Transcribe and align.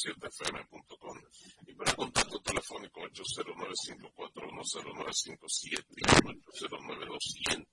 107fm.com 0.00 1.20
y 1.66 1.74
para 1.74 1.94
contacto 1.94 2.40
telefónico 2.40 3.00
809-541-0957 3.00 5.84
809 6.46 7.06
200 7.06 7.69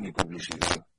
mi 0.00 0.12
publicidad. 0.12 0.89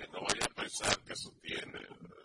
Eh, 0.00 0.08
no 0.12 0.20
vaya 0.22 0.46
a 0.46 0.54
pensar 0.54 1.04
que 1.04 1.12
eso 1.12 1.30
tiene. 1.42 1.78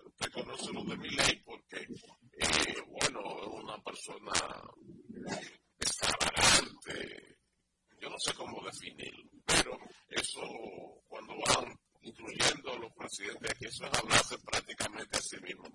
Usted 0.06 0.32
conoce 0.32 0.72
lo 0.72 0.84
de 0.86 0.98
mi 0.98 1.10
ley 1.10 1.42
porque, 1.44 1.82
eh, 1.82 2.82
bueno, 2.88 3.20
es 3.42 3.48
una 3.48 3.78
persona 3.84 4.32
extravagante. 5.78 7.38
Yo 8.00 8.10
no 8.10 8.18
sé 8.18 8.34
cómo 8.34 8.64
definirlo, 8.64 9.30
pero 9.46 9.78
eso, 10.10 10.42
cuando 11.08 11.34
van 11.48 11.78
incluyendo 12.02 12.72
a 12.72 12.80
los 12.80 12.94
presidentes, 12.94 13.54
que 13.60 13.68
eso 13.68 13.86
es 13.86 14.00
hablarse 14.00 14.38
prácticamente 14.40 15.18
a 15.18 15.22
sí 15.22 15.38
mismo. 15.42 15.66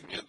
conocimiento. 0.00 0.25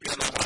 piano 0.00 0.37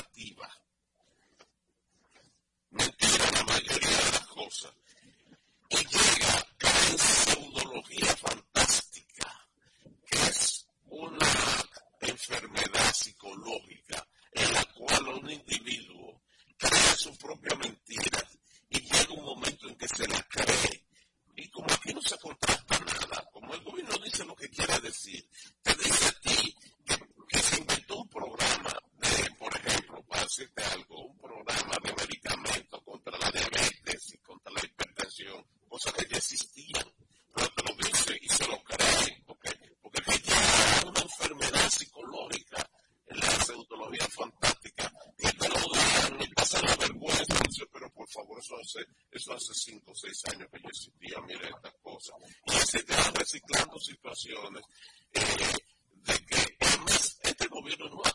eso 49.23 49.35
hace 49.35 49.55
5 49.55 49.91
o 49.91 49.95
6 49.95 50.23
años 50.33 50.49
que 50.51 50.61
yo 50.61 50.69
existía, 50.69 51.21
mire 51.21 51.49
estas 51.49 51.75
cosas. 51.81 52.17
Y 52.47 52.53
se 52.53 52.83
te 52.83 52.95
van 52.95 53.15
reciclando 53.15 53.79
situaciones 53.79 54.65
eh, 55.13 55.57
de 55.93 56.27
que 56.27 56.57
además 56.61 57.21
este 57.23 57.47
gobierno 57.47 57.89
no 57.89 58.03
ha 58.05 58.12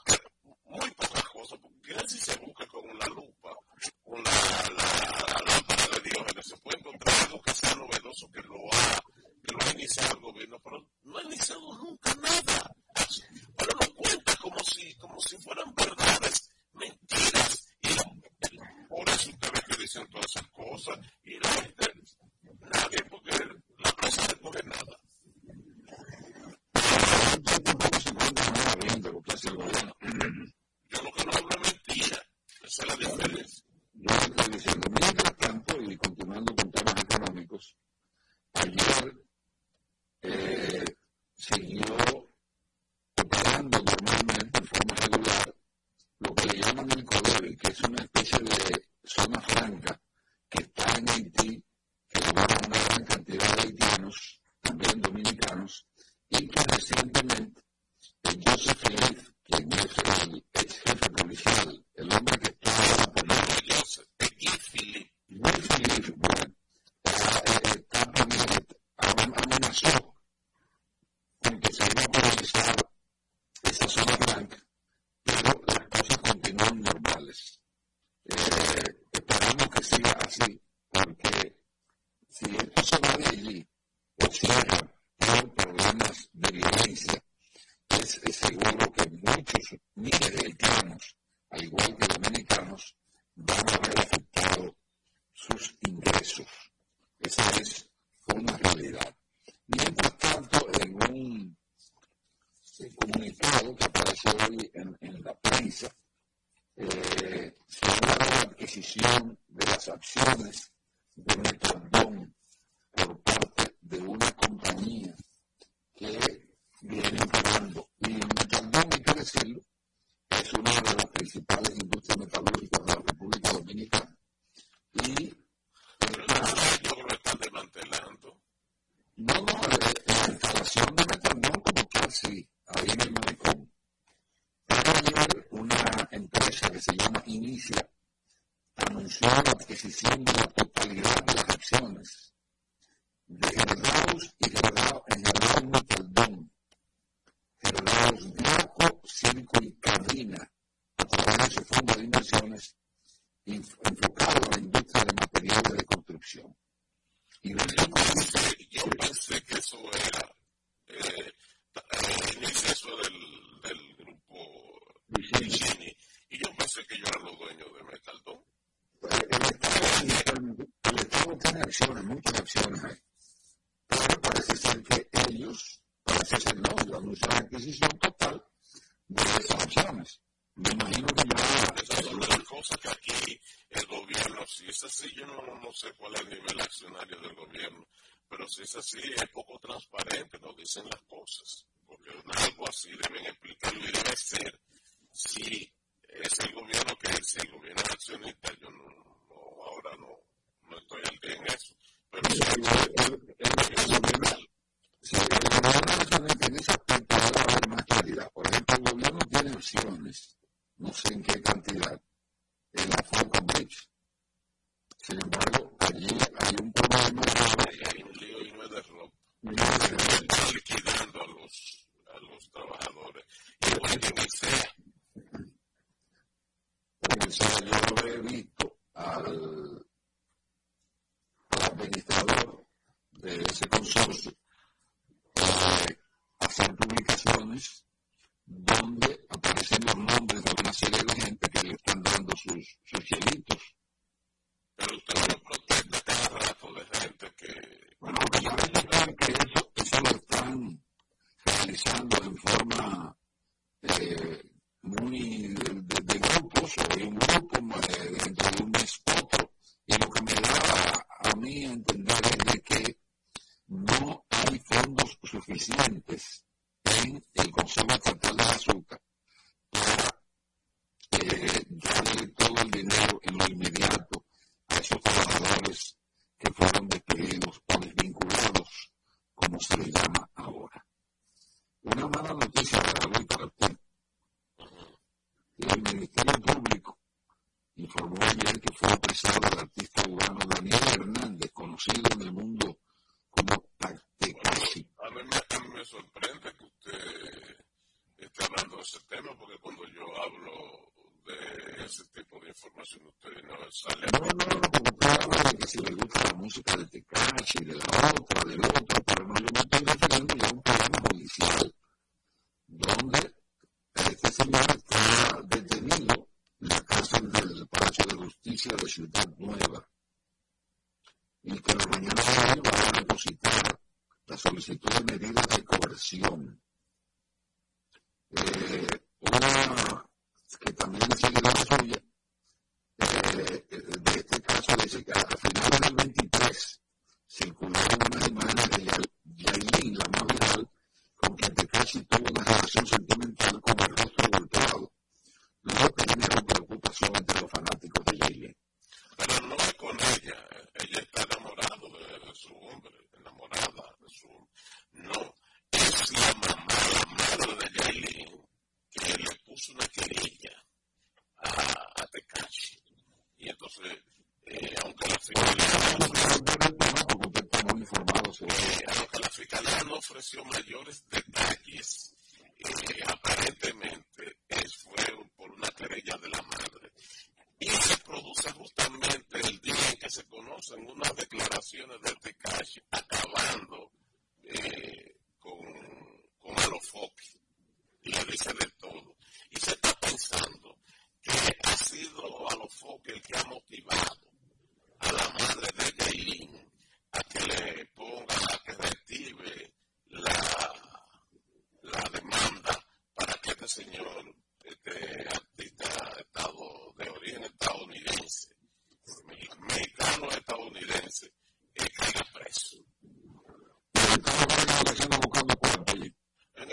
decisión 139.88 140.25
de 140.25 140.34
la 140.34 140.57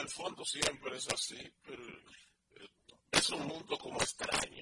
el 0.04 0.10
fondo 0.10 0.44
siempre 0.44 0.96
es 0.98 1.08
así, 1.08 1.38
pero 1.64 1.82
eh, 1.82 2.68
es 3.10 3.30
un 3.30 3.46
mundo 3.46 3.78
como 3.78 3.98
extraño. 4.00 4.53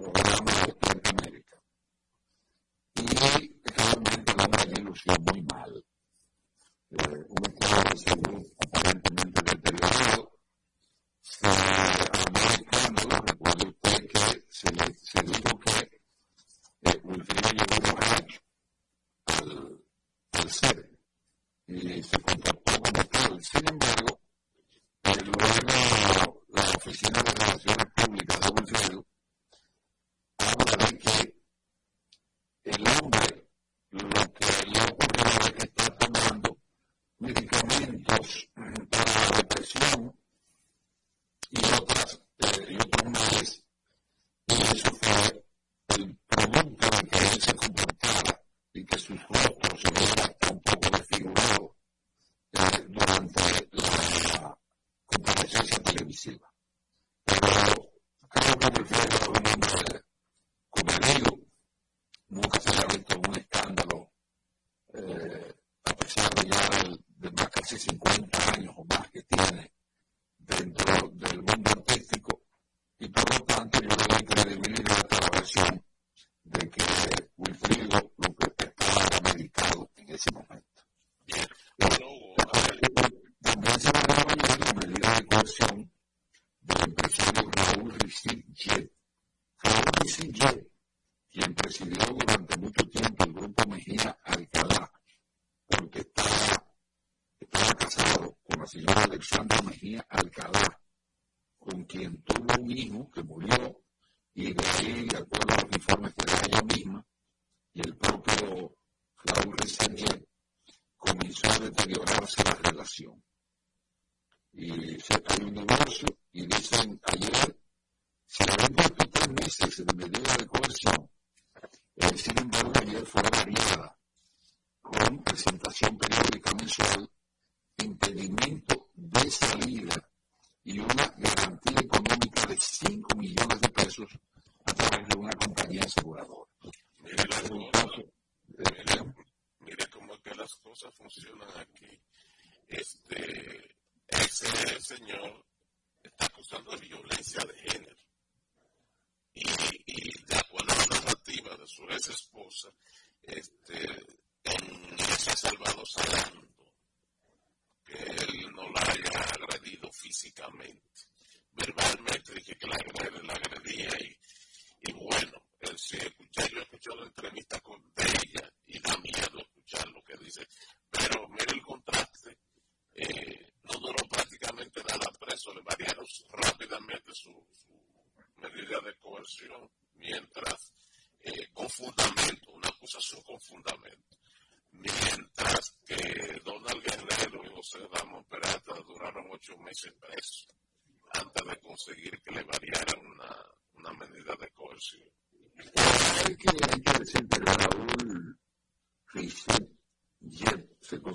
programa 0.00 0.52
Despierta 0.66 1.10
América. 1.10 1.62
Y 2.96 3.06
realmente 3.64 4.32
el 4.32 4.40
hombre 4.40 4.66
me 4.66 4.80
lució 4.82 5.12
muy 5.20 5.42
mal. 5.42 5.84
Eh, 6.90 7.26
un 7.28 7.44
equipo 7.50 7.76
de 7.90 7.96
salud 7.96 8.46
aparentemente 8.58 9.13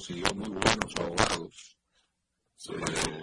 consiguió 0.10 0.34
muy 0.36 0.50
buenos 0.50 0.96
abogados. 1.00 1.78
Sí. 2.56 2.74
Eh, 2.74 3.19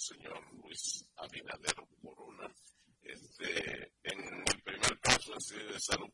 señor 0.00 0.40
Luis 0.54 1.04
Abinader 1.16 1.74
Corona. 2.02 2.50
Este, 3.02 3.92
en 4.02 4.20
el 4.46 4.62
primer 4.62 4.98
caso 5.00 5.34
es 5.36 5.48
de 5.48 5.78
salud 5.78 6.10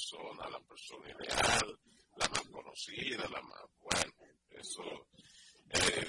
persona, 0.00 0.48
la 0.48 0.60
persona 0.60 1.10
ideal, 1.10 1.78
la 2.16 2.28
más 2.28 2.48
conocida, 2.50 3.28
la 3.28 3.42
más, 3.42 3.60
bueno, 3.82 4.12
eso, 4.50 4.82
eh, 5.68 6.08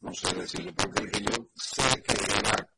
no 0.00 0.12
sé 0.14 0.34
decirle, 0.34 0.72
porque 0.72 1.20
yo 1.20 1.48
sé 1.54 2.02
que 2.02 2.14
era 2.38 2.68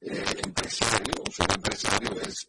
eh, 0.00 0.24
empresario, 0.44 1.14
o 1.26 1.30
ser 1.30 1.52
empresario, 1.54 2.20
es 2.20 2.46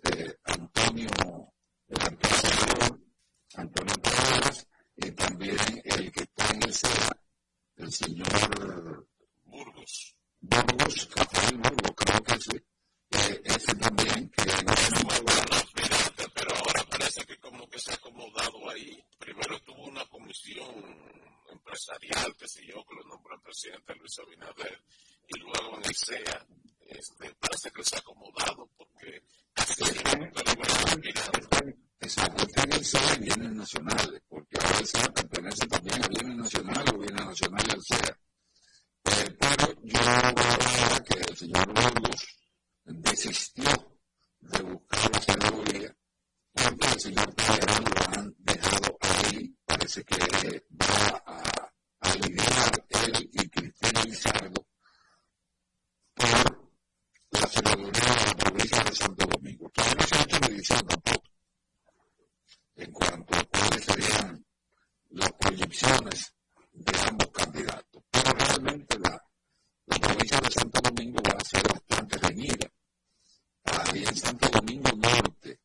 Santo 74.15 74.47
Domingo. 74.49 74.89
Norte, 74.95 75.59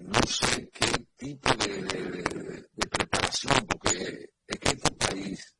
no 0.00 0.20
sé 0.26 0.68
qué 0.70 1.06
tipo 1.16 1.54
de, 1.54 1.68
de, 1.68 1.82
de 1.82 1.91
porque 3.66 4.30
es 4.46 4.58
que 4.58 4.68
este 4.68 4.90
país 4.92 5.56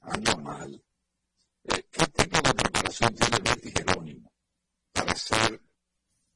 anda 0.00 0.36
mal. 0.36 0.82
Eh, 1.64 1.84
¿Qué 1.90 2.06
tipo 2.06 2.40
de 2.40 2.54
preparación 2.54 3.14
tiene 3.14 3.38
Betty 3.38 3.70
Jerónimo 3.70 4.32
para 4.92 5.14
ser 5.14 5.60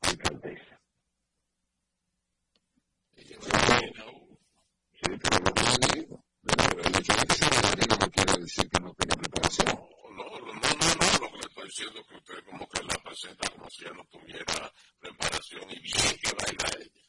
alcaldesa? 0.01 0.81
Sí, 4.93 5.17
pero 5.23 5.39
lo 5.45 5.53
que 5.55 5.63
yo 5.65 5.77
digo, 5.95 6.25
el 6.85 6.97
hecho 6.99 7.13
de 7.15 7.27
que 7.27 7.35
sea 7.35 7.49
bailarina 7.49 7.97
no 7.97 8.11
quiere 8.11 8.33
decir 8.41 8.69
que 8.69 8.81
no 8.81 8.95
tenga 8.95 9.17
preparación. 9.17 9.67
No, 9.67 10.25
no, 10.41 10.53
no, 10.53 10.53
no, 10.53 11.07
lo 11.21 11.31
que 11.31 11.39
le 11.39 11.47
estoy 11.49 11.65
diciendo 11.65 12.01
es 12.01 12.07
que 12.07 12.17
usted 12.17 12.45
como 12.45 12.69
que 12.69 12.83
la 12.83 12.95
presenta 13.03 13.49
como 13.51 13.71
si 13.71 13.85
ella 13.85 13.95
no 13.95 14.05
tuviera 14.05 14.73
preparación 15.01 15.71
y 15.71 15.81
bien 15.81 16.19
que 16.23 16.33
baila 16.33 16.69
ella. 16.79 17.03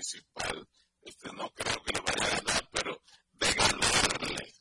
municipal. 0.01 0.67
Este, 1.03 1.33
no 1.33 1.51
creo 1.51 1.83
que 1.83 1.93
le 1.93 2.01
vaya 2.01 2.25
a 2.25 2.41
ganar, 2.41 2.69
pero 2.73 3.03
de 3.33 3.53
ganarle, 3.53 4.55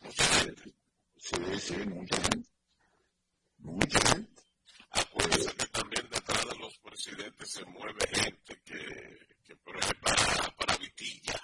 Mucha 0.00 0.24
gente. 0.24 0.74
Sí, 1.16 1.36
sí, 1.58 1.76
mucha 1.86 2.16
gente. 2.16 2.48
Mucha 3.58 4.00
gente. 4.08 4.42
Acuérdense 4.90 5.54
que 5.56 5.66
también 5.66 6.05
de 6.05 6.05
los 6.66 6.78
presidentes 6.78 7.48
se 7.48 7.64
mueve 7.66 8.00
gente 8.12 8.60
que, 8.64 9.36
que 9.44 9.56
por 9.56 9.76
ejemplo, 9.76 10.02
para, 10.02 10.56
para 10.56 10.76
Vitilla, 10.78 11.40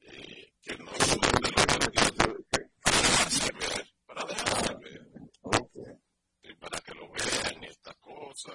eh, 0.00 0.52
que 0.60 0.76
no 0.76 0.92
son 0.96 1.18
de 1.40 1.50
los 1.50 1.66
partidos, 1.66 2.44
para 2.82 2.96
dejarse 3.00 3.52
ver, 3.54 3.88
para 4.04 4.24
dejarse 4.26 4.74
ver, 4.74 5.10
y 6.42 6.54
para 6.56 6.80
que 6.80 6.94
lo 6.94 7.10
vean 7.10 7.64
esta 7.64 7.94
cosa, 7.94 8.52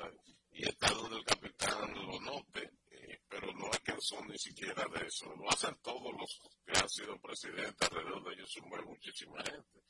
y 0.52 0.64
está 0.64 0.92
donde 0.92 1.18
el 1.18 1.26
capitán 1.26 1.92
lo 2.06 2.20
note, 2.20 2.74
eh, 2.92 3.20
pero 3.28 3.52
no 3.54 3.72
es 3.72 3.80
que 3.80 3.96
son 4.00 4.28
ni 4.28 4.38
siquiera 4.38 4.86
de 4.94 5.08
eso, 5.08 5.26
lo 5.38 5.50
hacen 5.50 5.76
todos 5.82 6.14
los 6.20 6.40
que 6.68 6.78
han 6.80 6.88
sido 6.88 7.20
presidentes, 7.20 7.90
alrededor 7.90 8.24
de 8.26 8.34
ellos 8.36 8.52
se 8.54 8.62
mueve 8.62 8.86
muchísima 8.86 9.42
gente. 9.44 9.82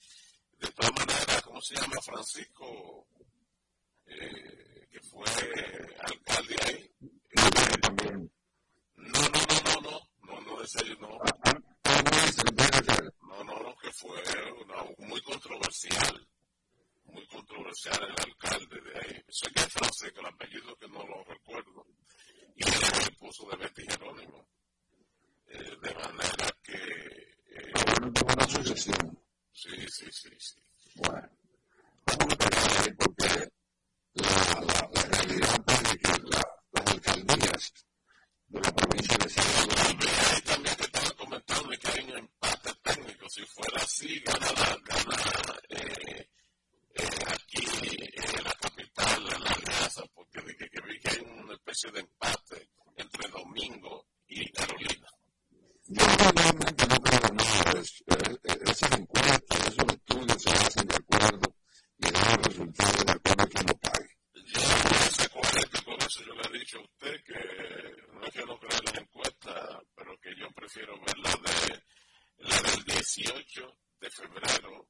De 0.60 0.72
todas 0.72 0.92
maneras, 0.94 1.42
¿cómo 1.44 1.62
se 1.62 1.76
llama 1.76 2.02
Francisco? 2.02 3.06
Sí, 29.54 29.88
sí, 29.90 30.06
sí, 30.12 30.30
sí. 30.40 30.56
Bueno, 30.96 31.30
vamos 32.06 32.28
a 32.28 32.46
esperar 32.46 32.84
ahí 32.84 32.96
Esas 58.66 59.00
encuestas, 59.00 59.68
esos 59.68 59.86
estudios 59.88 60.44
se 60.44 60.50
hacen 60.50 60.88
de 60.88 60.96
acuerdo 60.96 61.54
y 62.00 62.12
dan 62.12 62.38
los 62.38 62.48
resultados 62.48 63.06
de 63.06 63.12
acuerdo 63.12 63.44
a 63.44 63.48
quien 63.48 63.66
lo 63.68 63.78
pague. 63.78 64.18
Yo 64.34 64.62
no 64.62 65.12
sé 65.12 65.30
coherente 65.30 65.84
con 65.84 66.02
eso. 66.02 66.24
Yo 66.24 66.34
le 66.34 66.48
he 66.48 66.60
dicho 66.60 66.78
a 66.78 66.82
usted 66.82 67.24
que 67.24 68.14
no 68.14 68.24
es 68.24 68.34
que 68.34 68.46
no 68.46 68.60
crea 68.60 68.80
las 68.86 68.98
encuestas, 69.02 69.80
pero 69.96 70.18
que 70.20 70.36
yo 70.36 70.52
prefiero 70.52 71.00
ver 71.02 71.18
la, 71.20 71.32
de, 71.32 71.84
la 72.38 72.62
del 72.62 72.84
18 72.84 73.78
de 74.00 74.10
febrero 74.12 74.90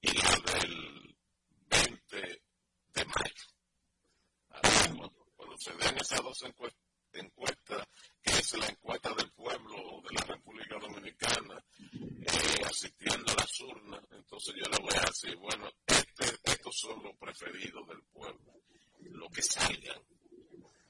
y 0.00 0.12
la 0.12 0.52
del 0.52 1.16
20 1.68 2.42
de 2.94 3.04
mayo. 3.04 3.46
Cuando, 5.36 5.56
se 5.58 5.72
den 5.74 5.96
esas 5.98 6.22
dos 6.22 6.42
encuestas, 6.42 6.82
encuestas, 7.12 7.86
que 8.22 8.30
es 8.30 8.52
la 8.58 8.66
encuesta 8.66 9.14
del 9.14 9.30
pueblo 9.32 10.02
de 10.02 10.14
la 10.14 10.22
República 10.34 10.78
Dominicana, 10.78 11.64
eh, 11.94 12.62
asistiendo 12.64 13.32
a 13.32 13.36
las 13.36 13.60
urnas, 13.60 14.00
entonces 14.10 14.54
yo 14.56 14.70
le 14.70 14.78
voy 14.82 14.94
a 14.96 15.06
decir, 15.06 15.36
bueno, 15.36 15.70
son 16.76 17.02
los 17.02 17.16
preferidos 17.16 17.86
del 17.88 18.02
pueblo, 18.12 18.52
lo 19.00 19.28
que 19.30 19.42
salgan. 19.42 20.02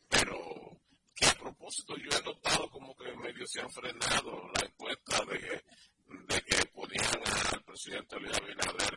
Pero 0.09 0.81
que 1.15 1.27
a 1.27 1.35
propósito 1.35 1.97
yo 1.97 2.11
he 2.11 2.23
notado 2.23 2.69
como 2.71 2.97
que 2.97 3.15
medio 3.17 3.47
se 3.47 3.61
han 3.61 3.71
frenado 3.71 4.51
la 4.53 4.67
encuesta 4.67 5.25
de 5.25 5.39
que, 5.39 5.65
de 6.35 6.43
que 6.43 6.67
ponían 6.67 7.23
al 7.53 7.63
presidente 7.65 8.19
Luis 8.19 8.37
Abinader 8.37 8.96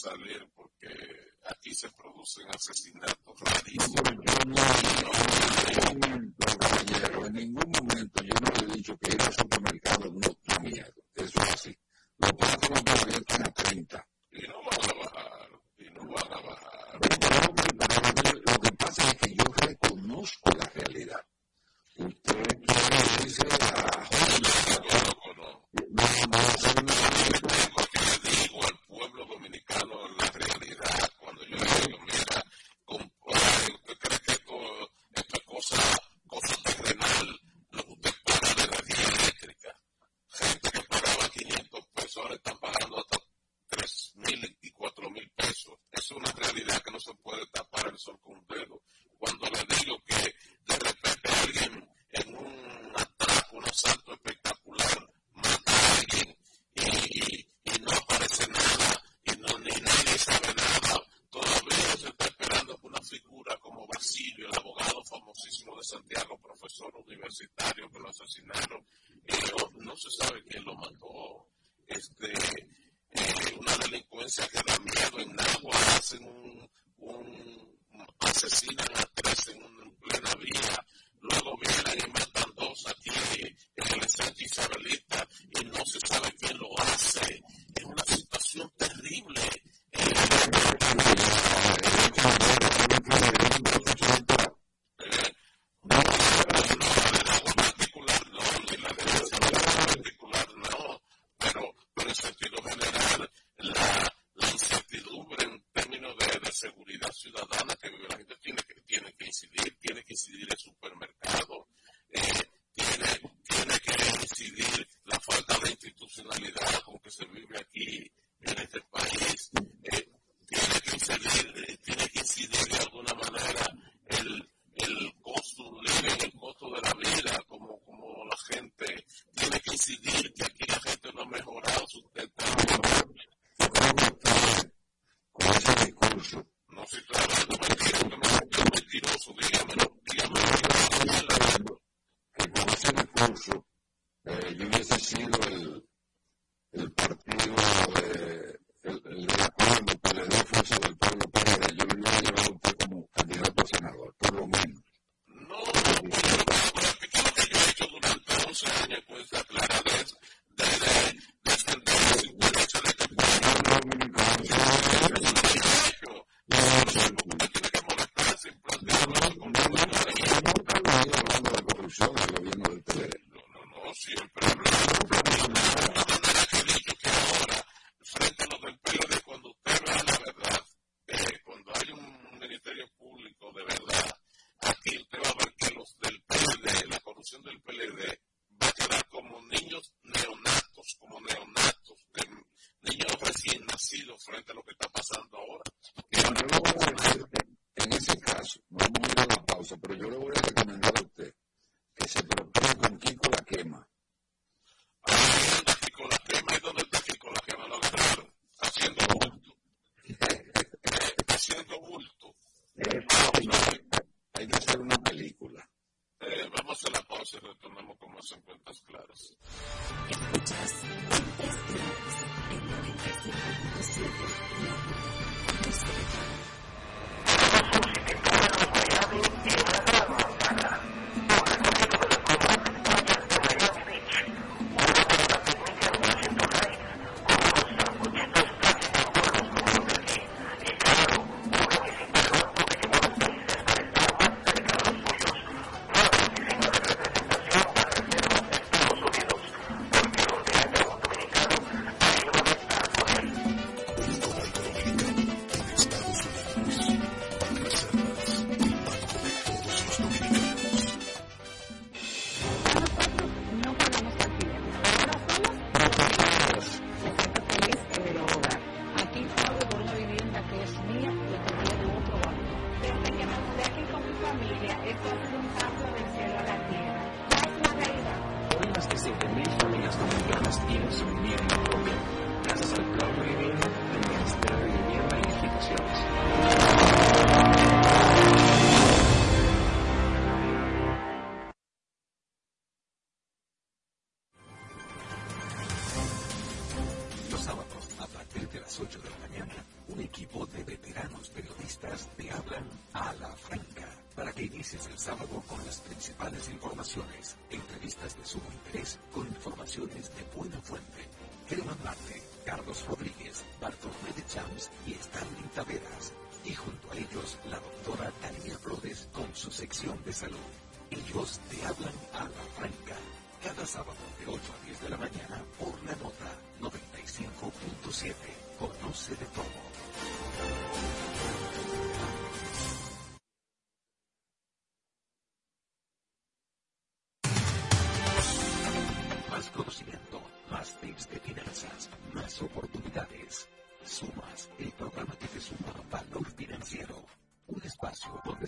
salir 0.00 0.48
porque 0.56 0.88
aquí 1.44 1.74
se 1.74 1.90
producen 1.90 2.46
asesinatos 2.48 3.38
rarísimos. 3.40 4.00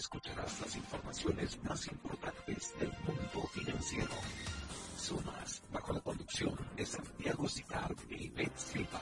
escucharás 0.02 0.60
las 0.60 0.74
informaciones 0.74 1.62
más 1.62 1.86
importantes 1.86 2.74
del 2.76 2.90
mundo 3.06 3.46
financiero. 3.52 4.10
Sumas 4.98 5.62
bajo 5.72 5.92
la 5.92 6.00
conducción 6.00 6.56
de 6.76 6.84
Santiago 6.84 7.48
Citard 7.48 7.96
y 8.10 8.28
Ben 8.30 8.50
Silva. 8.56 9.00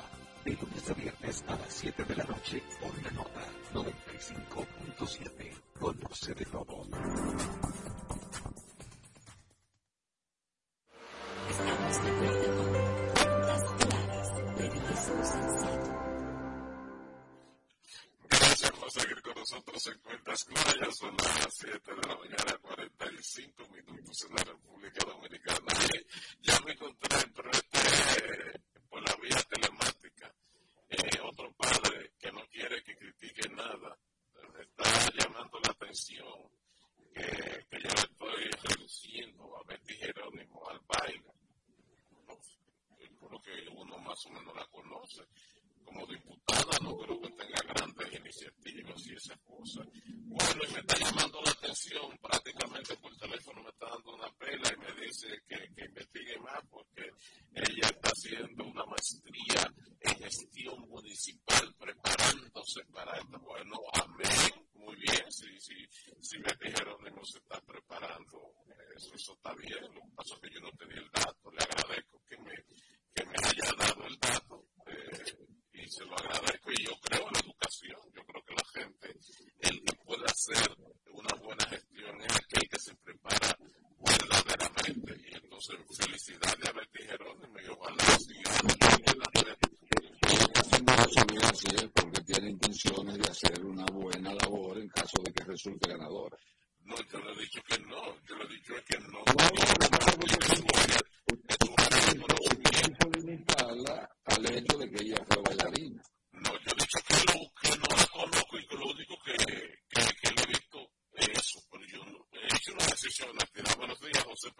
José 114.42 114.54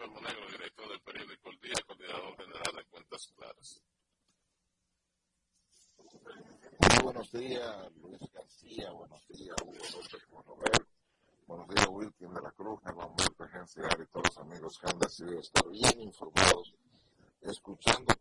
director 0.51 0.89
del 0.89 1.01
periódico 1.01 1.49
El 1.49 1.59
Día, 1.59 1.73
coordinador 1.87 2.37
general 2.37 2.75
de 2.75 2.85
Cuentas 2.85 3.33
Claras. 3.35 3.81
Muy 5.97 7.03
buenos 7.03 7.31
días, 7.31 7.91
Luis 7.95 8.31
García. 8.31 8.91
Buenos 8.91 9.27
días, 9.29 9.55
Hugo 9.63 9.73
López 9.73 10.29
Monobel. 10.29 10.87
Buenos 11.47 11.67
días, 11.69 11.87
Wilkin 11.89 12.31
de 12.31 12.41
la 12.43 12.51
Cruz, 12.51 12.79
Germán 12.83 13.09
Humberto, 13.09 13.43
Agencia 13.43 13.83
y 13.99 14.05
todos 14.05 14.25
los 14.27 14.37
amigos 14.37 14.77
que 14.77 14.91
han 14.91 14.99
decidido 14.99 15.39
estar 15.39 15.67
bien 15.67 15.99
informados, 15.99 16.75
escuchando 17.41 18.13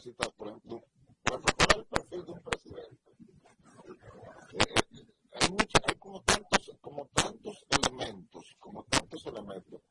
necesitas, 0.00 0.32
por 0.32 0.48
ejemplo, 0.48 0.82
para 1.22 1.38
preparar 1.40 1.78
el 1.78 1.84
perfil 1.84 2.24
de 2.24 2.32
un 2.32 2.40
presidente. 2.40 3.12
Eh, 4.54 5.04
hay, 5.32 5.50
mucha, 5.50 5.78
hay 5.86 5.94
como 5.96 6.22
tantos, 6.22 6.72
como 6.80 7.06
tantos 7.08 7.66
elementos, 7.68 8.56
como 8.58 8.82
tantos 8.84 9.26
elementos. 9.26 9.82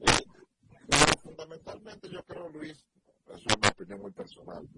Eh, 0.00 1.18
fundamentalmente 1.22 2.10
yo 2.10 2.22
creo, 2.24 2.50
Luis, 2.50 2.84
es 3.34 3.46
una 3.56 3.68
opinión 3.68 4.02
muy 4.02 4.12
personal, 4.12 4.68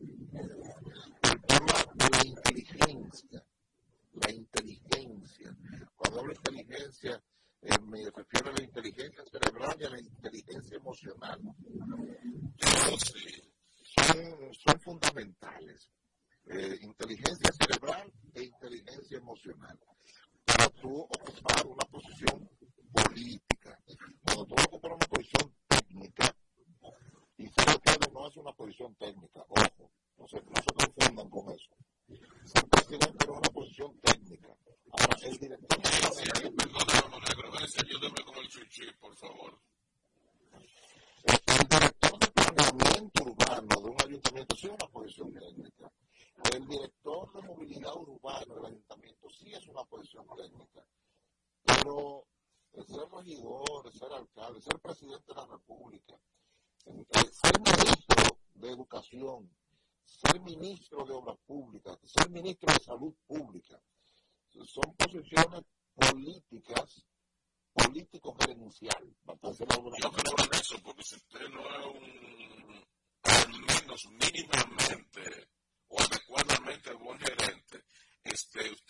is 78.38 78.87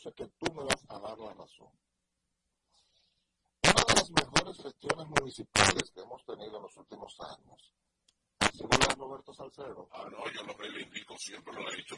sé 0.00 0.12
que 0.14 0.26
tú 0.38 0.52
me 0.54 0.64
vas 0.64 0.82
a 0.88 0.98
dar 0.98 1.18
la 1.18 1.34
razón. 1.34 1.68
Una 3.62 3.84
de 3.86 3.94
las 3.94 4.10
mejores 4.10 4.56
gestiones 4.62 5.06
municipales 5.08 5.90
que 5.94 6.00
hemos 6.00 6.24
tenido 6.24 6.56
en 6.56 6.62
los 6.62 6.76
últimos 6.78 7.16
años 7.20 7.74
ha 8.38 8.48
sido 8.50 8.68
la 8.88 8.94
Roberto 8.94 9.34
Salcedo. 9.34 9.88
Ah, 9.92 10.08
no, 10.10 10.24
yo 10.32 10.42
lo 10.42 10.54
reivindico, 10.54 11.16
siempre 11.18 11.52
lo 11.52 11.70
he 11.70 11.76
dicho 11.76 11.96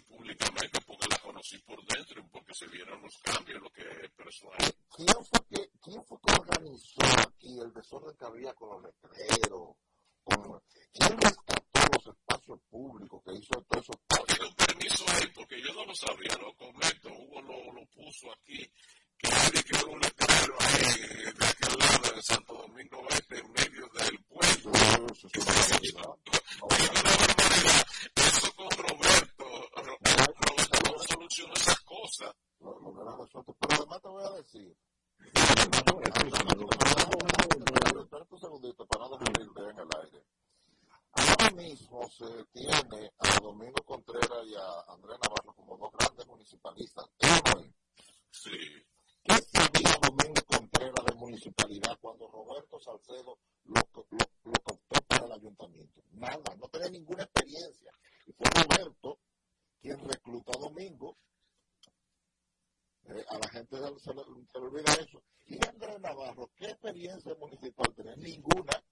se 64.02 64.12
le, 64.12 64.22
se 64.52 64.58
le 64.58 64.66
olvida 64.66 64.92
eso. 64.94 65.22
Y 65.46 65.58
Andrés 65.66 66.00
Navarro, 66.00 66.50
¿qué 66.56 66.66
experiencia 66.66 67.34
municipal 67.38 67.94
tenía? 67.94 68.16
Ninguna. 68.16 68.82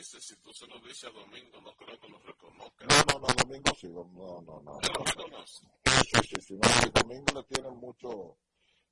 dice, 0.00 0.20
si 0.20 0.36
tú 0.36 0.52
se 0.52 0.66
lo 0.66 0.78
dices 0.80 1.04
a 1.04 1.10
Domingo, 1.10 1.60
no 1.60 1.76
creo 1.76 2.00
que 2.00 2.08
lo 2.08 2.18
reconozca. 2.20 2.86
No, 2.86 3.12
no, 3.12 3.26
no, 3.26 3.34
Domingo 3.34 3.72
sí, 3.78 3.88
no, 3.88 4.04
no, 4.04 4.40
no. 4.40 4.60
no. 4.62 4.78
reconoce? 4.80 5.66
Sí, 5.84 6.20
sí, 6.28 6.40
sí, 6.40 6.54
no, 6.54 7.00
Domingo 7.02 7.26
le 7.34 7.42
tienen 7.44 7.76
mucho, 7.76 8.38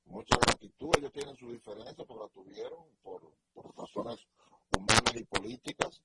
mucha 0.05 0.37
gratitud, 0.37 0.91
ellos 0.97 1.11
tienen 1.11 1.35
sus 1.35 1.51
diferencias, 1.51 1.95
pues 1.95 2.07
pero 2.07 2.23
la 2.23 2.29
tuvieron 2.29 2.85
por, 3.01 3.21
por 3.53 3.75
razones 3.75 4.19
humanas 4.77 5.15
y 5.15 5.23
políticas, 5.23 6.01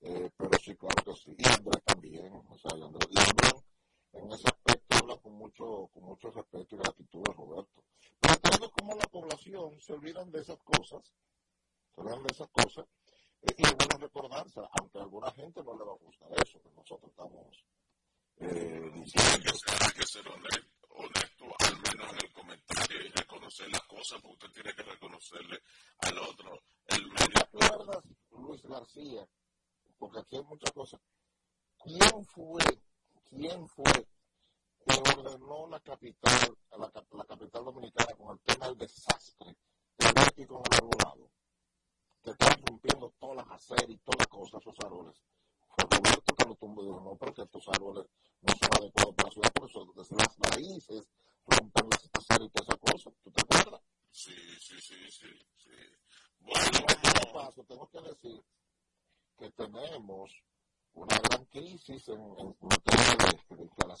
eh, 0.00 0.30
pero 0.36 0.58
sí, 0.58 0.74
claro 0.76 1.04
que 1.04 1.14
sí. 1.14 1.34
Y 1.36 1.46
Andrés 1.46 1.84
también, 1.84 2.32
o 2.32 2.58
sea, 2.58 2.76
y 2.76 2.82
Andrés, 2.82 3.08
y 3.10 3.18
Andrés 3.18 3.64
en 4.12 4.32
ese 4.32 4.48
aspecto 4.48 4.96
habla 4.96 5.16
con 5.18 5.34
mucho, 5.34 5.90
con 5.92 6.04
mucho 6.04 6.30
respeto 6.30 6.74
y 6.74 6.78
gratitud 6.78 7.22
de 7.22 7.32
Roberto. 7.34 7.84
Pero 8.18 8.34
entiendo 8.34 8.70
cómo 8.70 8.94
la 8.94 9.06
población 9.08 9.78
se 9.78 9.92
olvidan 9.92 10.30
de 10.32 10.40
esas 10.40 10.58
cosas, 10.62 11.12
se 11.94 12.00
olvidan 12.00 12.22
de 12.22 12.32
esas 12.32 12.48
cosas, 12.48 12.86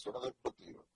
instalaciones 0.08 0.34
deportivas, 0.34 0.86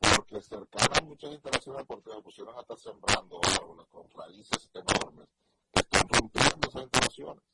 porque 0.00 0.40
cercanas 0.40 1.02
muchas 1.04 1.32
instalaciones 1.32 1.82
deportivas 1.82 2.22
pusieron 2.22 2.58
hasta 2.58 2.76
sembrando 2.76 3.40
árboles 3.42 3.86
con 3.90 4.10
raíces 4.10 4.70
enormes 4.74 5.28
que 5.72 5.80
están 5.80 6.08
rompiendo 6.08 6.68
esas 6.68 6.82
instalaciones. 6.82 7.44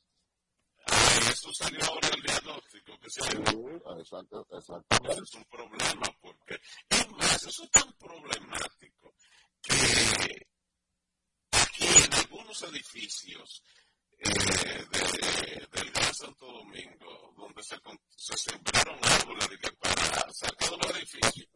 Ah, 0.87 1.19
eso 1.29 1.53
salió 1.53 1.85
ahora 1.85 2.07
el 2.15 2.21
diagnóstico 2.23 2.99
que 2.99 3.09
se 3.09 3.21
sí, 3.21 3.37
exacto, 3.99 4.47
exactamente. 4.51 5.21
Es 5.21 5.33
un 5.35 5.45
problema 5.45 6.07
porque, 6.21 6.59
es 6.89 7.11
más, 7.11 7.43
eso 7.45 7.63
es 7.63 7.71
tan 7.71 7.93
problemático 7.93 9.13
que 9.61 10.47
aquí 11.51 11.85
en 11.85 12.13
algunos 12.13 12.63
edificios 12.63 13.63
eh, 14.17 14.29
de, 14.29 14.99
de, 14.99 15.67
del 15.67 15.91
Gran 15.91 16.13
Santo 16.13 16.45
Domingo, 16.45 17.33
donde 17.37 17.63
se, 17.63 17.77
se 18.15 18.37
sembraron 18.37 18.99
árboles 19.03 19.49
Sabe? 20.41 20.55
Pelo 20.57 20.77
benefício. 20.79 21.50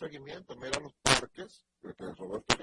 seguimiento, 0.00 0.56
mira 0.56 0.80
los 0.80 0.94
parques, 1.02 1.66
que 1.82 2.04
Roberto 2.16 2.59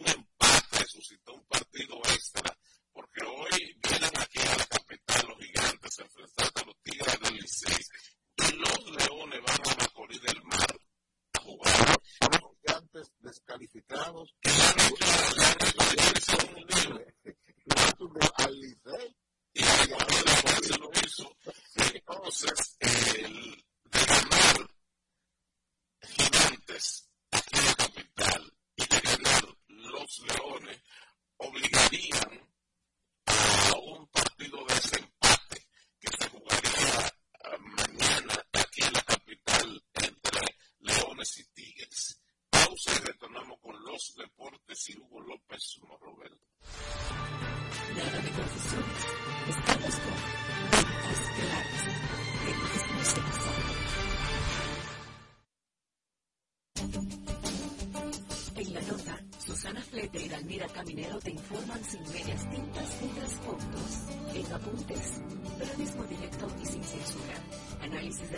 live 0.00 0.23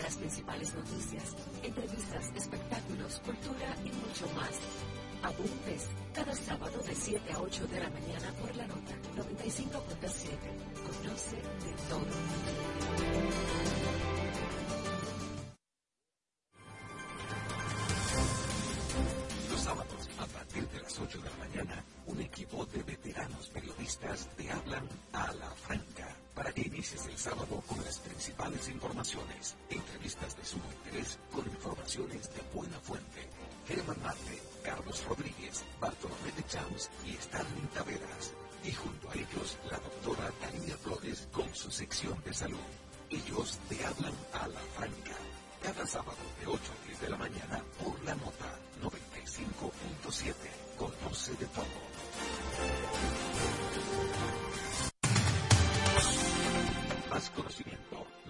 las 0.07 0.15
principales 0.15 0.73
noticias, 0.73 1.35
entrevistas, 1.63 2.31
espectáculos, 2.33 3.21
cultura 3.25 3.75
y 3.83 3.89
mucho 3.89 4.25
más. 4.37 4.55
Apuntes 5.21 5.89
cada 6.13 6.33
sábado 6.33 6.79
de 6.87 6.95
7 6.95 7.33
a 7.33 7.41
8 7.41 7.67
de 7.67 7.79
la 7.81 7.89
mañana 7.89 8.31
por 8.39 8.55
la 8.55 8.67
nota 8.67 8.93
95.7. 9.17 9.67
Conoce 10.87 11.35
de 11.35 11.73
todo. 11.89 12.07
Los 19.51 19.59
sábados 19.59 20.09
a 20.19 20.25
partir 20.25 20.69
de 20.69 20.79
las 20.83 20.99
8 20.99 21.17
de 21.17 21.29
la 21.29 21.35
mañana, 21.35 21.83
un 22.05 22.21
equipo 22.21 22.65
de 22.67 22.81
veteranos 22.83 23.49
periodistas 23.49 24.29
te 24.37 24.49
hablan 24.49 24.87
a 25.11 25.33
la 25.33 25.51
franca 25.51 26.15
para 26.33 26.53
que 26.53 26.61
inicies 26.61 27.05
el 27.07 27.17
sábado 27.17 27.61
principales 28.27 28.67
informaciones, 28.67 29.55
entrevistas 29.69 30.35
de 30.35 30.43
su 30.43 30.57
interés 30.57 31.17
con 31.31 31.45
informaciones 31.45 32.29
de 32.33 32.41
buena 32.53 32.77
fuente. 32.81 33.29
Germán 33.65 33.97
Marte, 34.03 34.41
Carlos 34.63 35.05
Rodríguez, 35.07 35.63
Bartolomé 35.79 36.31
de 36.35 36.45
Chams 36.45 36.89
y 37.05 37.13
Starling 37.13 37.67
Taveras. 37.73 38.33
Y 38.65 38.73
junto 38.73 39.09
a 39.09 39.13
ellos, 39.13 39.57
la 39.71 39.77
doctora 39.77 40.29
Tania 40.41 40.77
Flores 40.77 41.27
con 41.31 41.55
su 41.55 41.71
sección 41.71 42.21
de 42.25 42.33
salud. 42.33 42.59
Ellos 43.09 43.59
te 43.69 43.85
hablan 43.85 44.13
a 44.33 44.47
la 44.49 44.59
franca. 44.75 45.15
Cada 45.63 45.87
sábado 45.87 46.17
de 46.41 46.47
8 46.47 46.59
a 46.59 46.87
10 46.87 47.01
de 47.01 47.09
la 47.09 47.17
mañana 47.17 47.63
por 47.81 48.03
la 48.03 48.15
nota 48.15 48.59
95.7. 48.81 50.33
Conoce 50.77 51.31
de 51.31 51.45
todo. 51.45 51.65
Más 57.09 57.29
conocimiento 57.29 57.86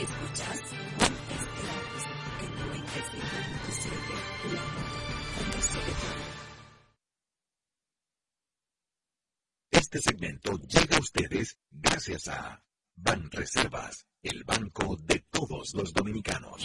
Escuchas 0.00 0.60
Este 9.70 9.98
segmento 10.00 10.56
llega 10.68 10.96
a 10.96 11.00
ustedes 11.00 11.58
gracias 11.70 12.28
a 12.28 12.62
Banreservas, 12.96 14.06
el 14.22 14.44
banco 14.44 14.96
de 15.02 15.18
todos 15.30 15.74
los 15.74 15.92
dominicanos. 15.92 16.64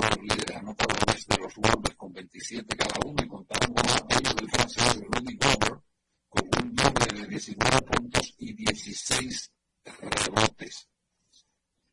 por 0.00 0.22
líderes 0.22 0.56
anotadores 0.56 1.26
de 1.26 1.36
los 1.36 1.54
Wolves 1.56 1.96
con 1.96 2.12
27 2.12 2.76
cada 2.76 3.00
uno 3.06 3.22
y 3.22 3.28
contar 3.28 3.58
un 3.68 3.78
apoyo 3.78 4.34
del 4.34 4.50
francés 4.50 5.00
Rudy 5.00 5.36
Gobert 5.36 5.82
con 6.28 6.48
un 6.62 6.74
doble 6.74 7.20
de 7.20 7.26
19 7.28 7.82
puntos 7.82 8.34
y 8.38 8.52
16 8.54 9.52
rebotes. 9.84 10.88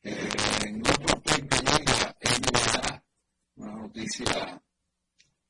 Eh, 0.03 0.29
en 0.65 0.81
otro 0.81 1.21
tema 1.21 1.57
en 1.59 2.41
la 2.41 3.03
una 3.55 3.73
noticia 3.73 4.61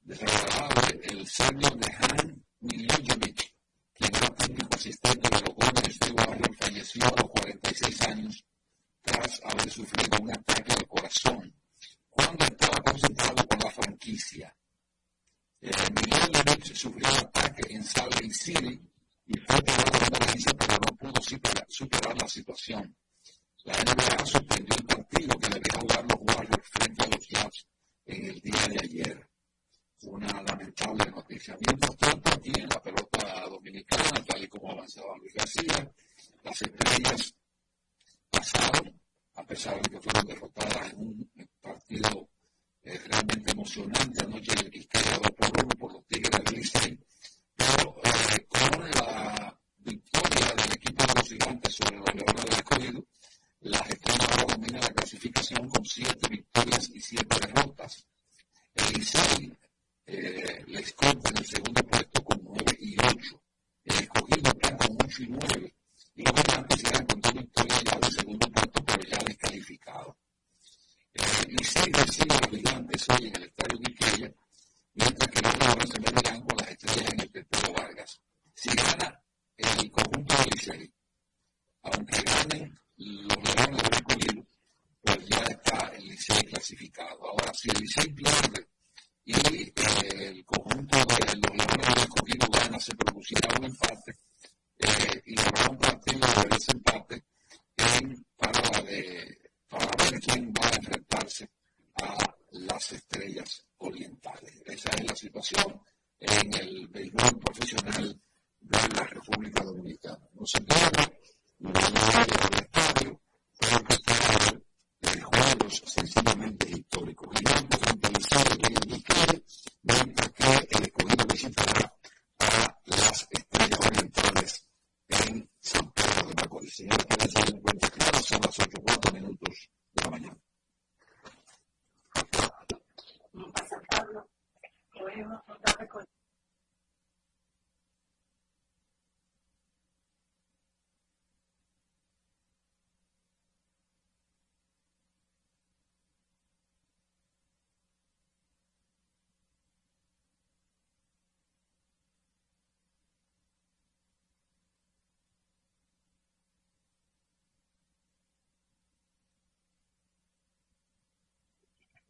desagradable, 0.01 0.99
el 1.03 1.27
señor 1.27 1.77
de 1.77 1.86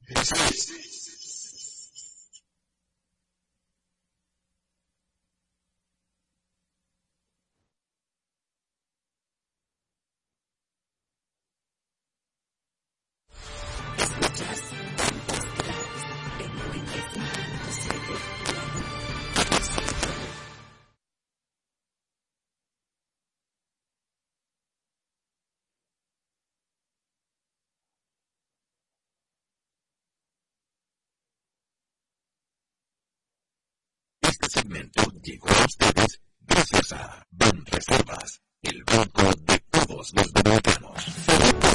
he 0.08 0.16
says, 0.16 1.07
Este 34.40 34.60
segmento 34.62 35.02
llegó 35.24 35.50
a 35.50 35.66
ustedes 35.66 36.22
gracias 36.42 36.92
a 36.94 37.26
Ban 37.32 37.66
Reservas, 37.66 38.40
el 38.62 38.84
banco 38.84 39.24
de 39.46 39.60
todos 39.72 40.14
los 40.14 40.32
dominicanos. 40.32 41.66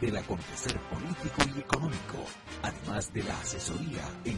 Del 0.00 0.16
acontecer 0.16 0.78
político 0.80 1.42
y 1.54 1.60
económico, 1.60 2.18
además 2.62 3.12
de 3.12 3.22
la 3.24 3.38
asesoría 3.38 4.02
en 4.24 4.37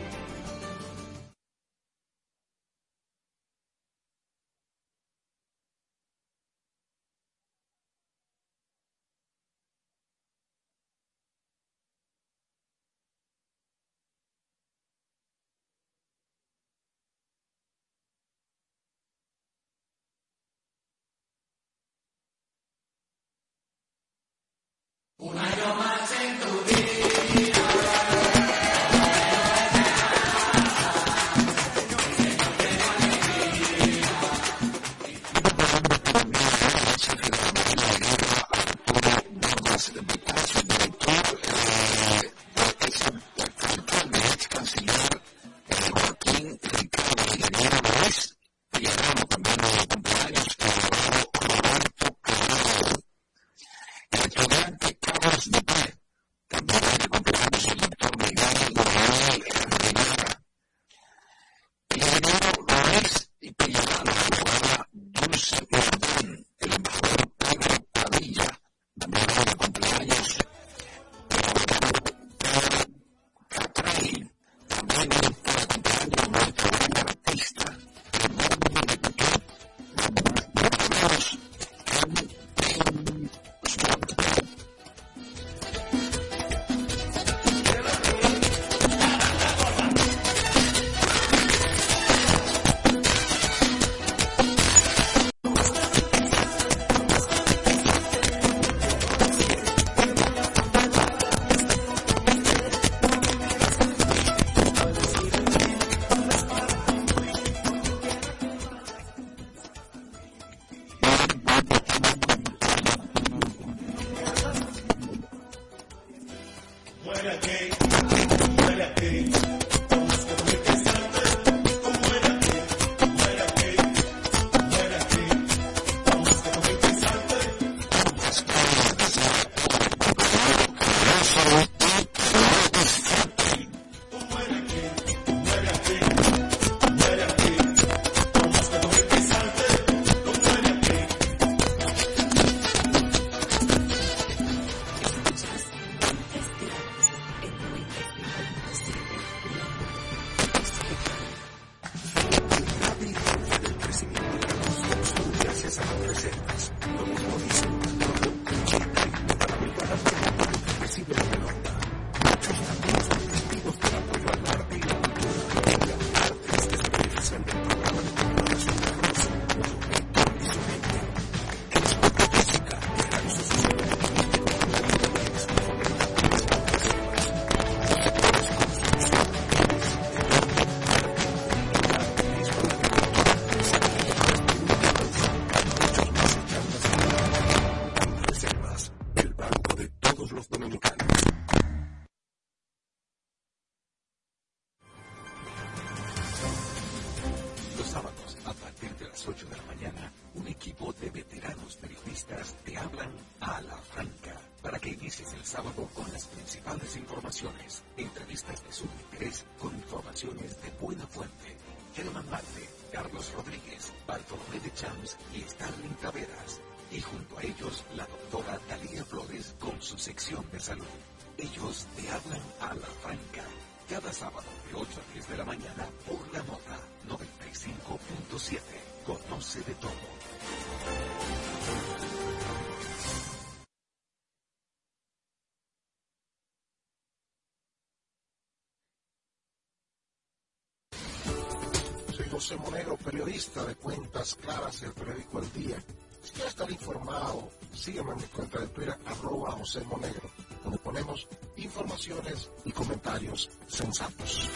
José 242.51 242.63
Moreno, 242.63 242.97
periodista 242.97 243.63
de 243.63 243.75
Cuentas 243.75 244.35
Claras 244.35 244.81
y 244.81 244.85
el 244.85 244.91
periódico 244.91 245.39
El 245.39 245.53
Día. 245.53 245.83
Si 246.21 246.31
quieres 246.31 246.51
estar 246.51 246.69
informado, 246.69 247.49
sígueme 247.73 248.11
en 248.11 248.17
mi 248.17 248.23
cuenta 248.23 248.59
de 248.59 248.67
Twitter, 248.67 248.97
arroba 249.05 249.51
José 249.51 249.81
Monegro, 249.85 250.29
donde 250.61 250.77
ponemos 250.79 251.29
informaciones 251.55 252.49
y 252.65 252.73
comentarios 252.73 253.49
sensatos. 253.67 254.49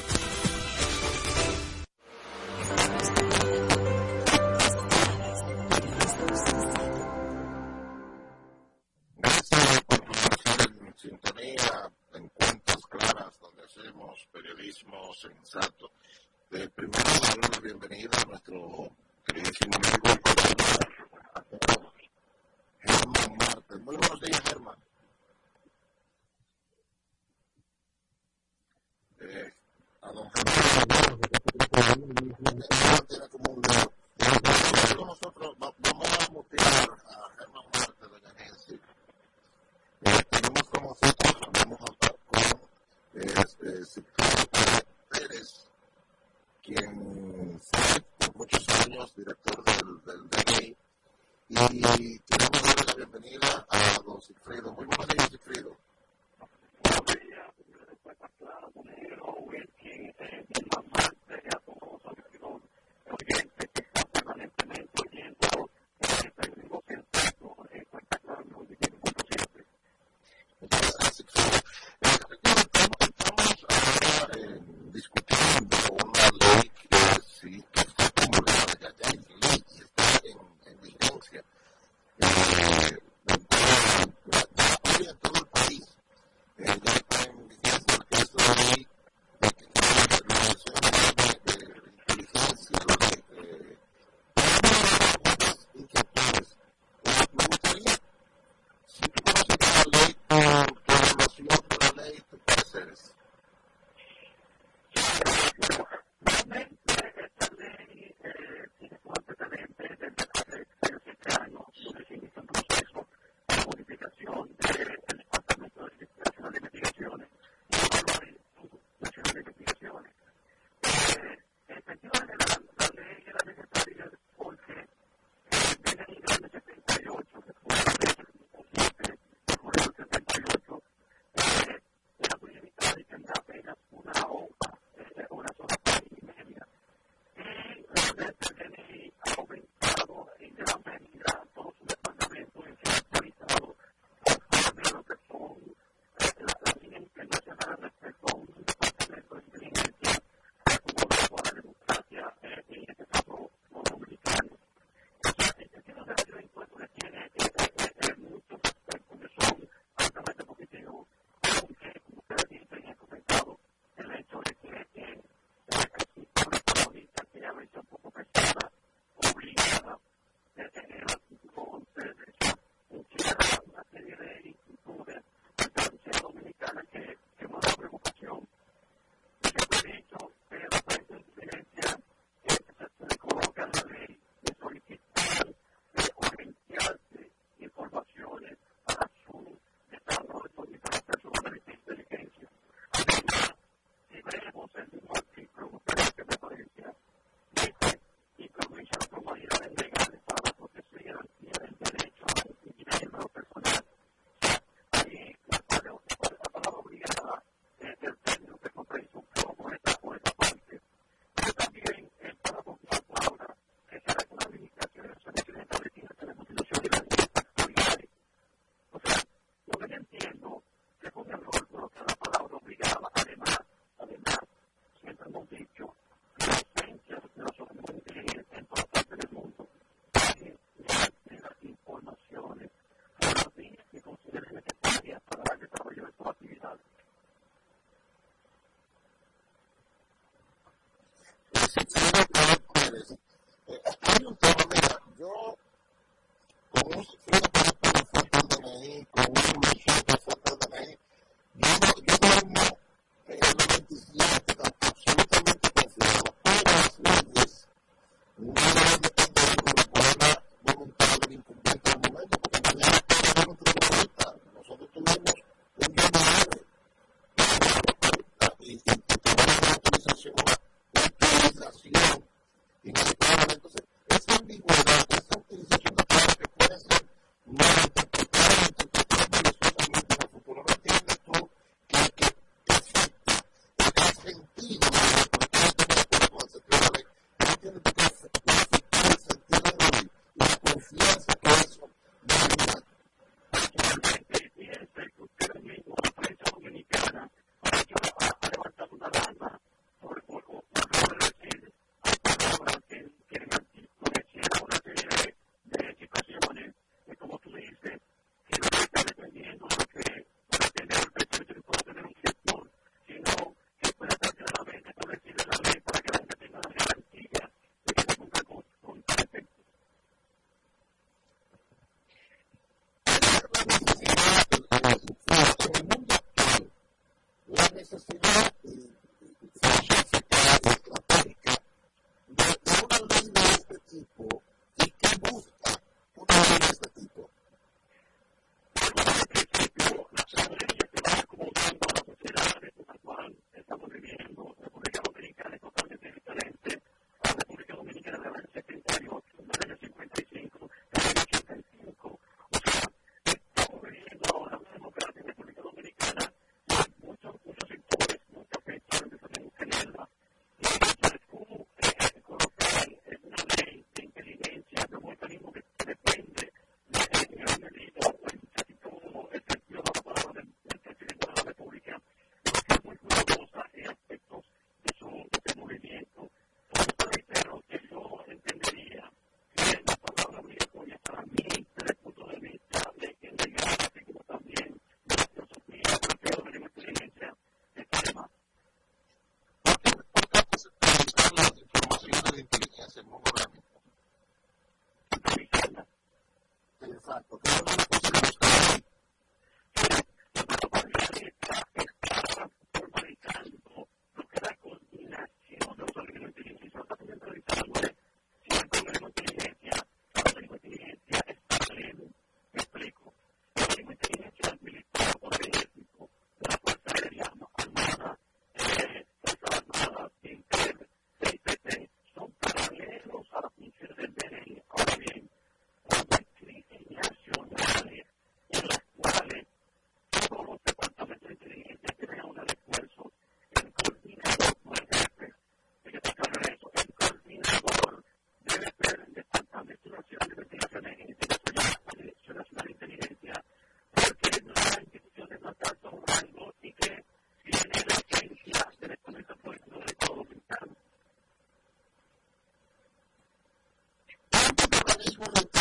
another 455.26 455.55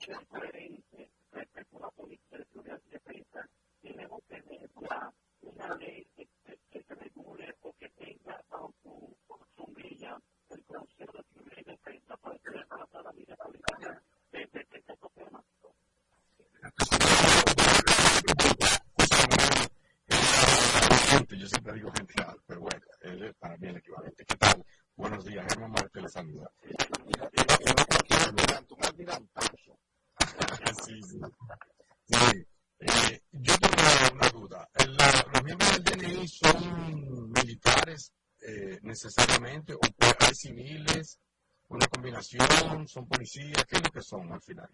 children 0.00 0.69
necesariamente, 39.04 39.74
o 39.74 39.80
hay 40.20 40.34
civiles, 40.34 41.18
una 41.68 41.86
combinación, 41.86 42.88
son 42.88 43.06
policías, 43.06 43.64
¿qué 43.66 43.76
es 43.76 43.82
lo 43.82 43.90
que 43.90 44.02
son 44.02 44.32
al 44.32 44.42
final? 44.42 44.68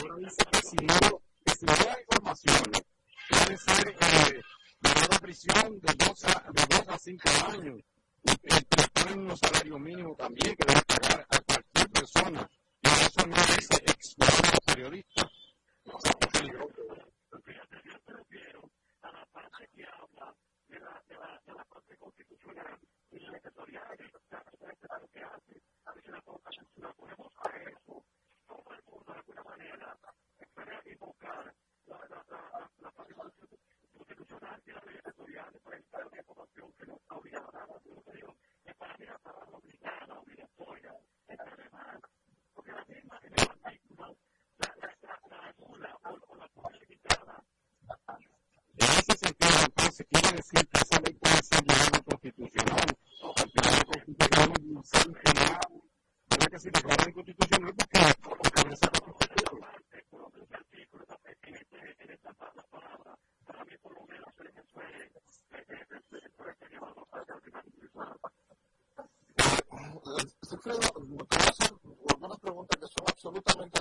ahora 0.00 0.16
dice 0.16 0.44
que 0.50 0.62
si 0.62 0.76
no, 0.76 1.22
que 1.44 1.54
si 1.54 1.66
no 1.66 1.72
hay 1.72 2.02
información. 2.02 2.79
Alfredo, 70.62 70.92
algunas 72.10 72.38
preguntas 72.38 72.78
que 72.78 72.86
son 72.86 73.06
absolutamente 73.08 73.79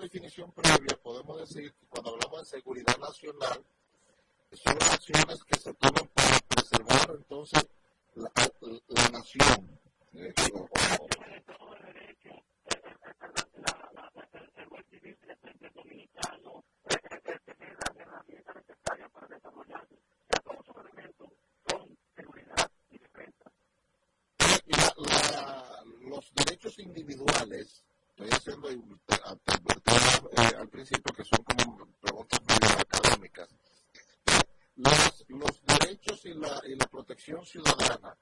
definición 0.00 0.50
previa, 0.52 0.96
podemos 1.02 1.38
decir 1.40 1.72
que 1.72 1.86
cuando 1.86 2.10
hablamos 2.10 2.40
de 2.40 2.46
seguridad 2.46 2.96
nacional, 2.98 3.64
son 4.52 4.76
acciones 4.82 5.44
que 5.44 5.58
se 5.58 5.74
toman 5.74 6.08
para 6.14 6.38
preservar 6.48 7.16
entonces 7.16 7.69
não 37.40 37.46
se 37.46 37.58
usa. 37.58 38.19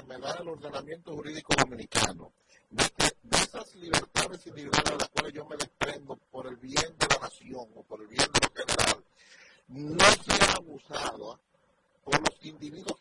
enfermedad 0.00 0.40
el 0.40 0.48
ordenamiento 0.48 1.14
jurídico 1.14 1.54
dominicano, 1.58 2.32
de, 2.70 2.84
que, 2.96 3.12
de 3.22 3.36
esas 3.38 3.74
libertades 3.76 4.46
individuales 4.46 4.90
de 4.90 4.96
las 4.96 5.08
cuales 5.10 5.32
yo 5.32 5.44
me 5.44 5.56
desprendo 5.56 6.16
por 6.30 6.46
el 6.46 6.56
bien 6.56 6.96
de 6.98 7.06
la 7.08 7.18
nación 7.20 7.68
o 7.74 7.82
por 7.82 8.00
el 8.00 8.08
bien 8.08 8.26
de 8.32 8.40
lo 8.40 8.54
general, 8.54 9.04
no 9.68 10.04
sea 10.24 10.52
abusada 10.56 11.40
por 12.04 12.20
los 12.20 12.44
individuos 12.44 12.98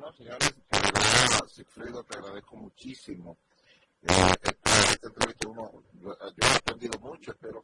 bueno, 0.00 0.16
señores, 0.16 0.54
ah, 0.70 1.40
a 1.44 1.48
Sigfrido 1.48 2.02
te 2.04 2.16
agradezco 2.16 2.56
muchísimo. 2.56 3.36
Eh, 4.02 4.06
esta, 4.42 4.92
esta, 4.92 5.08
entrevista 5.08 5.48
uno, 5.48 5.70
yo 5.92 6.16
he 6.40 6.56
aprendido 6.56 6.98
mucho, 7.00 7.32
espero 7.32 7.62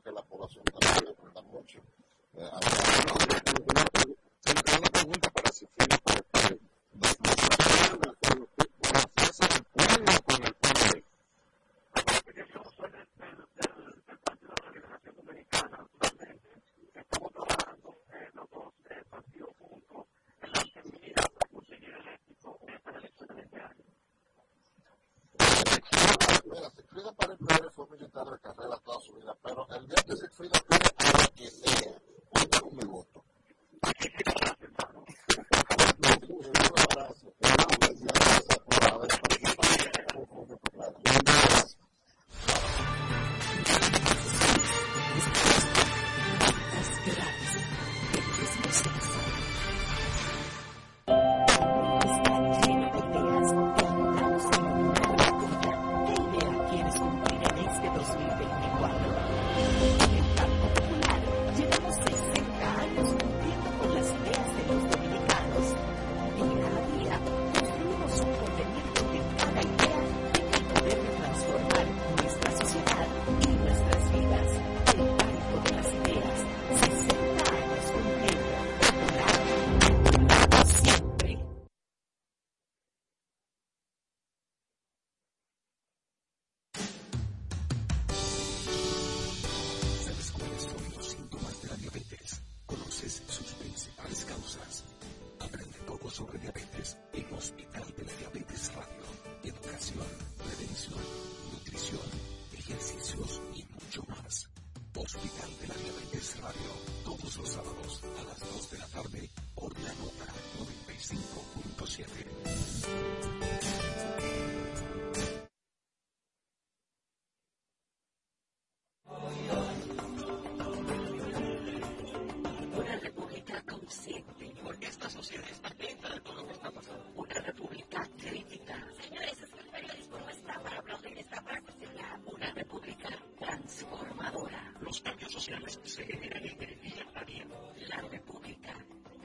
transformadora. 133.67 134.73
Los 134.81 135.01
cambios 135.01 135.33
sociales 135.33 135.81
se 135.83 136.05
generan 136.05 136.45
en 136.45 136.63
el 136.63 136.81
día 136.81 137.07
a 137.15 137.25
día. 137.25 137.45
La 137.89 138.01
República, 138.01 138.75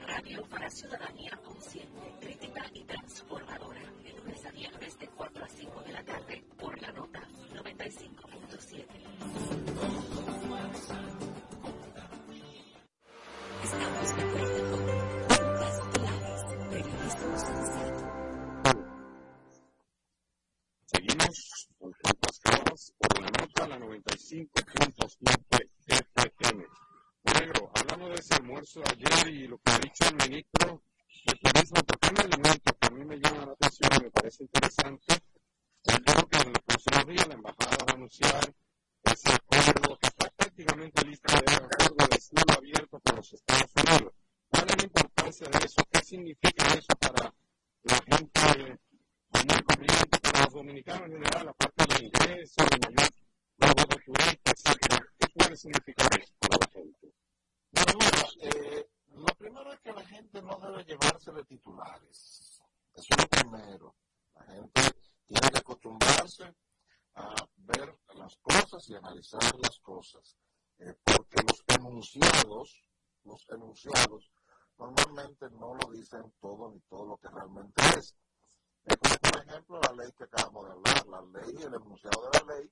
radio 0.04 0.42
para 0.48 0.68
ciudadanía 0.68 1.38
consciente, 1.44 2.12
crítica 2.20 2.66
y 2.74 2.82
transformadora. 2.82 3.80
De 4.02 4.12
lunes 4.12 4.44
a 4.44 4.50
viernes 4.50 4.98
de 4.98 5.08
4 5.08 5.44
a 5.44 5.48
5 5.48 5.82
de 5.82 5.92
la 5.92 6.04
tarde 6.04 6.44
por 6.58 6.82
la 6.82 6.90
nota 6.90 7.20
95.7. 7.54 9.41
escuchamos 29.22 29.24
ayer 29.24 29.34
y 29.34 29.48
lo 29.48 29.58
que 29.58 29.70
ha 29.70 29.78
dicho 29.78 30.04
el 30.08 30.16
ministro 30.16 30.82
de 31.26 31.34
Turismo, 31.38 31.80
porque 31.86 32.08
hay 32.08 32.12
un 32.12 32.32
elemento 32.32 32.72
que 32.78 32.86
a 32.86 32.90
mí 32.90 33.04
me 33.04 33.16
llama 33.18 33.46
la 33.46 33.52
atención 33.52 33.90
y 33.98 34.04
me 34.04 34.10
parece 34.10 34.42
interesante. 34.42 35.14
Él 35.84 36.02
dijo 36.06 36.28
que 36.28 36.38
en 36.38 36.52
los 36.52 36.62
próximos 36.62 37.06
días 37.06 37.28
la 37.28 37.34
embajada 37.34 37.76
va 37.76 37.92
a 37.92 37.94
anunciar 37.94 38.54
ese 39.04 39.32
acuerdo 39.32 39.98
que 39.98 40.06
está 40.06 40.30
prácticamente 40.36 41.06
listo 41.06 41.32
de 41.32 41.54
acuerdo 41.54 42.08
de 42.10 42.20
cielo 42.20 42.52
abierto 42.56 43.00
con 43.00 43.16
los 43.16 43.32
Estados 43.32 43.70
Unidos. 43.76 44.12
¿Cuál 44.48 44.68
es 44.68 44.76
la 44.76 44.84
importancia 44.84 45.48
de 45.48 45.58
eso? 45.66 45.82
¿Qué 45.90 46.04
significa 46.04 46.66
eso 46.74 46.94
para 47.00 47.34
la 47.82 47.96
gente 47.96 48.78
muy 49.32 49.62
corriente, 49.62 50.18
para 50.20 50.44
los 50.44 50.54
dominicanos 50.54 51.08
en 51.08 51.12
general, 51.12 51.48
aparte 51.48 51.94
del 51.94 52.04
ingreso, 52.06 52.62
de 52.64 52.78
mayor 52.78 53.10
número 53.58 53.86
de 53.88 54.02
turistas, 54.04 54.54
etcétera? 54.64 55.06
¿Qué 55.18 55.26
puede 55.28 55.56
significar 55.56 56.20
eso 56.20 56.34
para 56.40 56.58
la 56.58 56.68
gente? 56.72 57.14
Bueno, 57.72 57.92
mira, 57.98 58.28
eh, 58.42 58.86
lo 59.14 59.34
primero 59.38 59.72
es 59.72 59.80
que 59.80 59.92
la 59.92 60.06
gente 60.06 60.42
no 60.42 60.58
debe 60.58 60.84
llevarse 60.84 61.32
de 61.32 61.44
titulares. 61.44 62.60
Eso 62.94 63.06
es 63.08 63.18
lo 63.18 63.28
primero. 63.28 63.94
La 64.34 64.44
gente 64.44 64.80
tiene 65.26 65.48
que 65.50 65.58
acostumbrarse 65.58 66.54
a 67.14 67.34
ver 67.56 67.98
las 68.14 68.36
cosas 68.36 68.88
y 68.88 68.94
analizar 68.94 69.42
las 69.58 69.78
cosas. 69.80 70.36
Eh, 70.78 70.94
porque 71.04 71.42
los 71.46 71.62
enunciados, 71.78 72.88
los 73.24 73.48
enunciados, 73.50 74.30
normalmente 74.78 75.48
no 75.50 75.74
lo 75.74 75.90
dicen 75.92 76.32
todo 76.40 76.70
ni 76.70 76.80
todo 76.80 77.06
lo 77.06 77.16
que 77.16 77.28
realmente 77.28 77.82
es. 77.98 78.14
Es 78.84 78.96
como, 78.96 79.16
por 79.16 79.46
ejemplo, 79.46 79.80
la 79.80 79.92
ley 79.92 80.12
que 80.12 80.24
acabamos 80.24 80.64
de 80.66 80.72
hablar. 80.72 81.06
La 81.06 81.40
ley, 81.40 81.62
el 81.62 81.74
enunciado 81.74 82.30
de 82.30 82.38
la 82.38 82.54
ley 82.54 82.70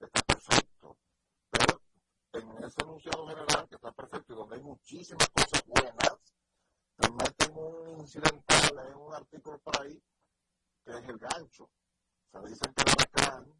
está 0.00 0.22
perfecto. 0.22 0.98
Pero 1.50 1.80
en 2.32 2.64
ese 2.64 2.82
enunciado 2.82 3.26
general 3.26 3.68
que 3.68 3.76
está 3.76 3.92
perfecto 3.92 4.32
y 4.32 4.36
donde 4.36 4.56
hay 4.56 4.62
muchísimas 4.62 5.28
cosas 5.30 5.64
buenas, 5.66 6.18
te 6.96 7.10
meten 7.10 7.56
un 7.56 8.00
incidental 8.00 8.86
en 8.86 8.96
un 8.96 9.14
artículo 9.14 9.58
por 9.58 9.80
ahí 9.80 10.02
que 10.84 10.90
es 10.90 11.08
el 11.08 11.18
gancho. 11.18 11.64
O 11.64 12.30
sea, 12.30 12.40
dicen 12.42 12.74
que 12.74 12.82
el 12.82 12.88
huracán 12.88 13.54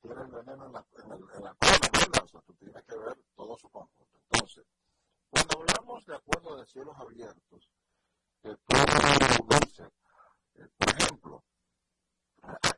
tiene 0.00 0.22
el 0.22 0.30
veneno 0.30 0.66
en 0.66 0.72
la, 0.72 0.86
en 1.02 1.12
el, 1.12 1.18
en 1.34 1.44
la 1.44 1.54
cola, 1.54 1.90
¿verdad? 1.92 2.24
O 2.24 2.28
sea, 2.28 2.40
tú 2.42 2.54
tienes 2.54 2.84
que 2.84 2.96
ver 2.96 3.18
todo 3.34 3.56
su 3.56 3.70
conjunto. 3.70 4.18
Entonces, 4.30 4.64
cuando 5.30 5.58
hablamos 5.60 6.04
de 6.06 6.16
acuerdo 6.16 6.56
de 6.56 6.66
cielos 6.84 7.00
abiertos, 7.00 7.70
eh, 8.42 8.56
dices, 9.48 9.88
eh, 10.54 10.68
por 10.76 10.88
ejemplo, 10.90 11.44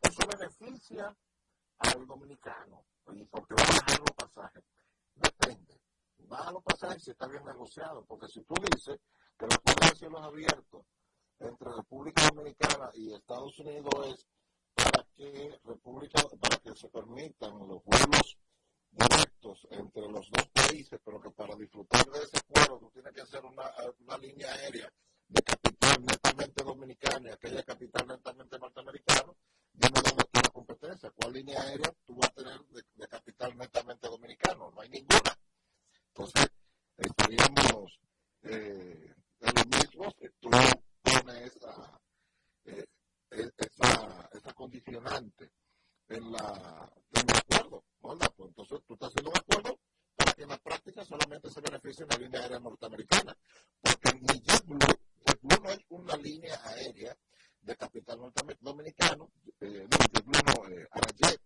eso 0.02 0.28
beneficia 0.28 1.16
al 1.78 2.06
dominicano, 2.06 2.84
y 3.12 3.24
porque 3.24 3.54
va 3.54 3.62
a 3.62 3.66
bajar 3.66 3.98
los 3.98 4.10
pasajes. 4.12 4.64
Depende. 5.14 5.80
Baja 6.18 6.52
los 6.52 6.62
pasajes 6.62 7.02
si 7.02 7.10
está 7.10 7.26
bien 7.26 7.44
negociado, 7.44 8.04
porque 8.04 8.28
si 8.28 8.42
tú 8.42 8.54
dices 8.70 9.00
que 9.36 9.44
el 9.44 9.52
acuerdo 9.52 9.88
de 9.88 9.96
cielos 9.96 10.22
abiertos 10.22 10.86
entre 11.38 11.72
República 11.72 12.28
Dominicana 12.28 12.90
y 12.94 13.12
Estados 13.12 13.58
Unidos 13.58 13.92
es 14.06 14.26
para 14.74 15.04
que 15.14 15.58
República, 15.64 16.22
para 16.40 16.56
que 16.58 16.74
se 16.76 16.88
permitan 16.88 17.58
los 17.66 17.82
vuelos 17.84 18.38
directos 18.90 19.66
entre 19.70 20.02
los 20.10 20.30
dos 20.30 20.48
países, 20.48 21.00
pero 21.04 21.20
que 21.20 21.30
para 21.30 21.54
disfrutar 21.56 22.04
de 22.06 22.18
ese 22.18 22.40
acuerdo 23.26 23.50
tú 23.50 23.66
tienes 23.66 23.80
que 23.86 23.92
hacer 23.92 23.92
una, 23.92 23.92
una 24.00 24.18
línea 24.18 24.52
aérea 24.52 24.92
de 25.28 25.42
capital 25.42 26.04
netamente 26.04 26.64
dominicana 26.64 27.28
y 27.28 27.32
aquella 27.32 27.62
capital 27.62 28.06
netamente 28.06 28.58
norteamericana, 28.58 29.32
dime 29.72 30.00
dónde 30.04 30.22
está 30.22 30.42
la 30.42 30.50
competencia, 30.50 31.10
cuál 31.10 31.32
línea 31.32 31.62
aérea 31.62 31.92
tú 32.04 32.16
vas 32.16 32.30
a 32.30 32.34
tener 32.34 32.60
de, 32.66 32.82
de 32.94 33.08
capital 33.08 33.56
netamente 33.56 34.08
dominicano, 34.08 34.70
no 34.70 34.80
hay 34.80 34.88
ninguna. 34.88 35.36
Entonces, 36.08 36.48
estaríamos 36.96 38.00
eh, 38.42 39.14
en 39.40 39.54
lo 39.54 39.64
mismo 39.64 40.14
si 40.18 40.28
tú 40.40 40.48
pones 41.02 41.54
esa, 41.54 42.00
eh, 42.64 42.86
esa, 43.30 44.28
esa 44.32 44.52
condicionante 44.54 45.50
en 46.08 46.32
la 46.32 46.92
en 47.12 47.28
el 47.28 47.36
acuerdo, 47.36 47.84
¿verdad? 48.02 48.32
Pues 48.36 48.48
entonces 48.48 48.80
tú 48.86 48.94
estás 48.94 49.10
haciendo 49.10 49.30
un 49.30 49.36
acuerdo 49.36 49.78
para 50.14 50.32
que 50.32 50.42
en 50.44 50.48
la 50.48 50.58
práctica 50.58 51.04
solamente 51.04 51.50
se 51.50 51.60
beneficie 51.60 52.04
una 52.04 52.16
línea 52.16 52.40
aérea 52.40 52.60
norteamericana, 52.60 53.36
porque 53.80 54.12
ni 54.20 54.40
JetBlue, 54.40 54.78
JetBlue 55.26 55.62
no 55.62 55.70
es 55.70 55.80
una 55.88 56.16
línea 56.16 56.58
aérea 56.64 57.16
de 57.60 57.76
capital 57.76 58.32
dominicano, 58.60 59.32
eh, 59.60 59.86
no, 59.90 59.98
JetBlue 59.98 60.42
no, 60.46 60.68
eh, 60.68 60.88
Arajet. 60.92 61.40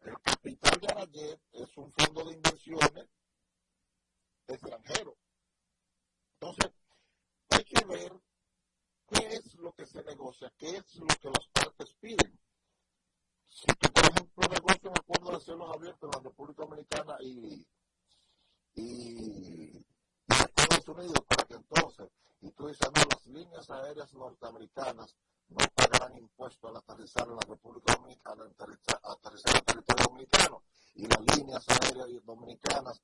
El 0.00 0.20
capital 0.20 0.80
de 0.80 0.86
Arajet 0.86 1.40
es 1.52 1.76
un 1.76 1.92
fondo 1.92 2.24
de 2.24 2.34
inversiones 2.34 3.08
extranjero. 4.46 5.16
Entonces, 6.40 6.72
hay 7.50 7.64
que 7.64 7.84
ver 7.86 8.12
qué 9.08 9.26
es 9.36 9.54
lo 9.54 9.72
que 9.72 9.86
se 9.86 10.02
negocia, 10.04 10.52
qué 10.58 10.76
es 10.76 10.96
lo 10.96 11.06
que 11.06 11.30
las 11.30 11.48
partes 11.48 11.94
piden. 12.00 12.38
Si 13.48 13.66
tú, 13.78 13.92
por 13.92 14.04
ejemplo, 14.04 14.48
negocias 14.48 14.84
un 14.84 14.98
acuerdo 14.98 15.38
de 15.38 15.44
cielos 15.44 15.70
abiertos 15.74 16.10
en 16.12 16.22
la 16.22 16.28
República 16.28 16.64
Dominicana 16.64 17.16
y, 17.20 17.66
y, 18.74 19.76
y 19.78 19.86
Estados 20.28 20.88
Unidos, 20.88 21.20
para 21.28 21.44
que 21.44 21.54
entonces, 21.54 22.08
y 22.40 22.50
tú 22.50 22.66
dices, 22.66 22.88
no, 22.94 23.02
las 23.10 23.26
líneas 23.26 23.70
aéreas 23.70 24.12
norteamericanas 24.12 25.16
no 25.48 25.64
pagarán 25.74 26.16
impuestos 26.18 26.68
al 26.68 26.76
aterrizar 26.76 27.28
en 27.28 27.36
la 27.36 27.46
República 27.48 27.94
Dominicana, 27.94 28.44
aterrizar, 28.44 29.00
aterrizar 29.02 29.52
en 29.52 29.56
el 29.58 29.64
territorio 29.64 30.04
dominicano, 30.04 30.62
y 30.94 31.06
las 31.06 31.36
líneas 31.36 31.64
aéreas 31.68 32.24
dominicanas 32.24 33.02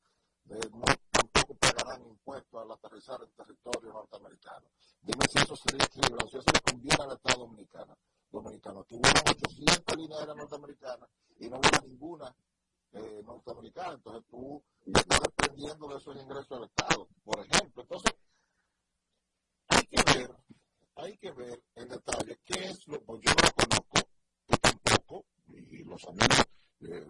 eh, 0.49 0.69
no, 0.73 0.85
tampoco 1.11 1.55
pagarán 1.55 2.05
impuestos 2.07 2.61
al 2.61 2.73
aterrizar 2.73 3.21
en 3.23 3.31
territorio 3.33 3.93
norteamericano. 3.93 4.67
Dime 5.01 5.25
si 5.29 5.39
eso 5.39 5.55
sería 5.55 5.85
equilibrado, 5.85 6.29
si 6.29 6.39
eso 6.39 6.51
le 6.53 6.61
conviene 6.61 7.05
al 7.05 7.13
Estado 7.13 7.41
dominicano. 7.41 7.99
dominicano. 8.31 8.85
Tuvieron 8.85 9.23
800 9.29 9.97
líneas 9.97 10.21
aéreas 10.21 10.37
norteamericanas 10.37 11.09
y 11.39 11.49
no 11.49 11.57
hubo 11.59 11.87
ninguna 11.87 12.35
eh, 12.93 13.23
norteamericana. 13.25 13.95
Entonces 13.95 14.25
tú 14.29 14.63
estás 14.87 15.21
dependiendo 15.21 15.89
de 15.89 15.97
esos 15.97 16.17
ingresos 16.17 16.49
del 16.49 16.65
Estado, 16.65 17.09
por 17.23 17.39
ejemplo. 17.41 17.83
Entonces, 17.83 18.13
hay 19.69 19.87
que 19.87 20.19
ver, 20.19 20.37
hay 20.97 21.19
que 21.19 21.31
ver 21.33 21.63
en 21.77 21.89
detalle 21.89 22.41
qué 22.45 22.71
es 22.71 22.89
lo 22.89 23.01
pues 23.05 23.21
yo 23.23 23.31
no 23.31 23.43
lo 23.47 23.53
conozco, 23.53 24.11
tú 24.47 24.57
tampoco, 24.57 25.27
amigos 26.21 26.47
eh, 26.83 27.07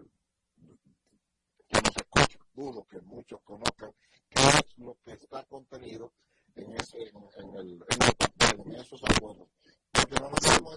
que 1.68 1.80
nos 1.82 1.96
escuchan, 1.96 2.42
dudo 2.52 2.86
que 2.86 3.00
muchos 3.00 3.40
conozcan 3.42 3.92
qué 4.28 4.42
es 4.42 4.78
lo 4.78 4.96
que 5.04 5.12
está 5.12 5.44
contenido 5.44 6.12
en, 6.54 6.72
ese, 6.74 6.98
en, 6.98 7.16
en 7.36 7.54
el, 7.56 7.68
en 7.72 8.02
el 8.02 8.14
papel, 8.16 8.60
en 8.66 8.74
esos 8.74 9.00
acuerdos. 9.04 9.48
Porque 9.92 10.14
no 10.20 10.30
nos 10.30 10.40
podemos 10.40 10.76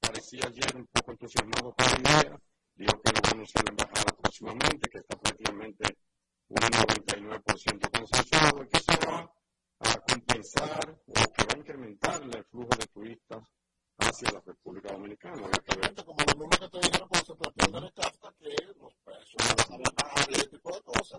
Parecía 0.00 0.46
ayer 0.46 0.76
un 0.76 0.86
poco 0.86 1.12
entusiasmado 1.12 1.74
con 1.74 1.86
la 1.86 2.10
idea, 2.10 2.40
dijo 2.74 3.00
que 3.02 3.12
lo 3.12 3.20
va 3.22 3.28
a 3.28 3.32
anunciar 3.32 3.64
la 3.64 3.70
embajada 3.70 4.16
próximamente, 4.20 4.90
que 4.90 4.98
está 4.98 5.18
prácticamente 5.18 5.96
un 6.48 6.56
99% 6.56 7.90
consensuado 7.90 8.62
y 8.62 8.68
que 8.68 8.80
se 8.80 9.06
va 9.06 9.32
a 9.80 10.00
compensar 10.00 10.90
o 11.06 11.12
que 11.12 11.44
va 11.44 11.54
a 11.54 11.58
incrementar 11.58 12.22
el 12.22 12.44
flujo 12.44 12.70
de 12.78 12.86
turistas 12.86 13.48
hacia 13.98 14.30
la 14.32 14.40
República 14.40 14.92
Dominicana. 14.92 15.46
Exactamente, 15.46 16.04
como 16.04 16.18
lo 16.18 16.34
mismo 16.34 16.50
que 16.50 16.68
te 16.68 16.78
dijeron 16.80 17.08
con 17.08 17.18
el 17.18 17.70
plan 17.70 17.84
de 17.84 17.92
Kafka, 17.92 18.34
que 18.38 18.54
los 18.80 18.94
precios 19.04 19.68
van 19.68 19.86
a 19.86 19.90
bajar 20.02 20.30
y 20.30 20.34
ese 20.34 20.48
tipo 20.48 20.72
de 20.74 20.82
cosas. 20.82 21.18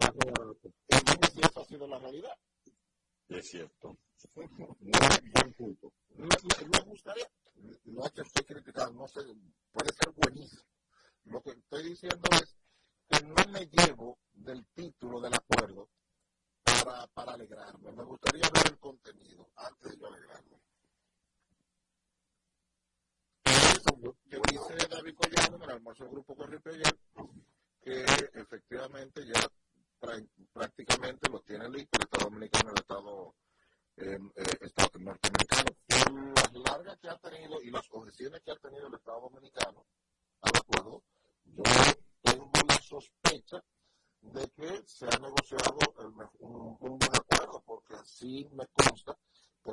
Dime 0.89 1.27
si 1.34 1.39
esa 1.39 1.61
ha 1.61 1.65
sido 1.65 1.88
la 1.88 1.99
realidad. 1.99 2.38
Es 3.30 3.49
cierto. 3.49 3.97
Buen 4.34 5.53
punto. 5.57 5.91
Me, 6.15 6.27
me 6.27 6.80
gustaría, 6.85 7.27
no 7.85 8.06
es 8.06 8.11
que 8.11 8.22
estoy 8.22 8.43
criticando, 8.43 9.02
no 9.02 9.07
sé, 9.07 9.22
puede 9.72 9.91
ser 9.93 10.14
buenísimo. 10.15 10.64
Lo 11.26 11.41
que 11.41 11.52
estoy 11.52 11.89
diciendo 11.89 12.30
es 12.31 12.56
que 13.10 13.26
no 13.26 13.35
me 13.52 13.65
llevo 13.68 14.19
del 14.31 14.65
título 14.73 15.19
del 15.19 15.34
acuerdo 15.34 15.89
para, 16.64 17.07
para 17.07 17.34
alegrarme. 17.34 17.91
Me 17.91 18.03
gustaría 18.03 18.49
ver 18.53 18.68
el 18.68 18.80
contenido 18.80 19.49
antes 19.56 19.91
de 19.91 19.97
yo 19.97 20.07
alegrarme. 20.07 20.61
Eso 23.85 24.17
que 24.29 24.39
dice 24.49 24.87
David 24.89 25.15
Collado 25.15 25.57
en 25.57 25.63
el 25.63 25.69
almuerzo 25.69 26.03
del 26.05 26.13
grupo 26.13 26.35
Corripe 26.35 26.71
ayer, 26.71 26.97
que 27.81 28.03
efectivamente 28.33 29.23
ya 29.27 29.47
prácticamente 30.51 31.29
lo 31.29 31.39
tiene 31.41 31.69
listo 31.69 31.99
el 31.99 32.03
Estado 32.03 32.29
Dominicano, 32.29 32.71
el 32.71 32.79
Estado, 32.79 33.35
eh, 33.97 34.19
eh, 34.35 34.57
Estado 34.61 34.99
norteamericano, 34.99 35.75
por 35.87 36.35
las 36.35 36.53
largas 36.53 36.97
que 36.99 37.09
ha 37.09 37.17
tenido 37.17 37.61
y 37.61 37.69
las 37.69 37.87
objeciones 37.91 38.41
que 38.41 38.51
ha 38.51 38.55
tenido 38.55 38.87
el 38.87 38.93
Estado 38.95 39.21
Dominicano 39.21 39.85
al 40.41 40.51
acuerdo, 40.55 41.03
yo 41.45 41.63
tengo 42.23 42.51
la 42.67 42.81
sospecha 42.81 43.63
de 44.21 44.49
que 44.49 44.83
se 44.87 45.05
ha 45.05 45.19
negociado 45.19 45.77
el, 45.99 46.07
un, 46.39 46.77
un, 46.79 46.97
buen 46.97 47.15
acuerdo, 47.15 47.61
porque 47.65 47.95
sí 48.03 48.47
me 48.51 48.65
consta 48.67 49.15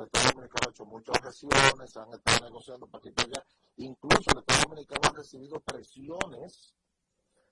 Estado 0.01 0.31
Dominicano 0.33 0.67
ha 0.67 0.69
hecho 0.71 0.85
muchas 0.85 1.15
objeciones, 1.17 1.97
han 1.97 2.13
estado 2.13 2.45
negociando 2.45 2.87
para 2.87 3.01
que 3.01 3.13
allá, 3.15 3.45
incluso 3.77 4.31
el 4.31 4.39
Estado 4.39 4.61
Dominicano 4.63 5.01
ha 5.09 5.17
recibido 5.17 5.59
presiones 5.59 6.73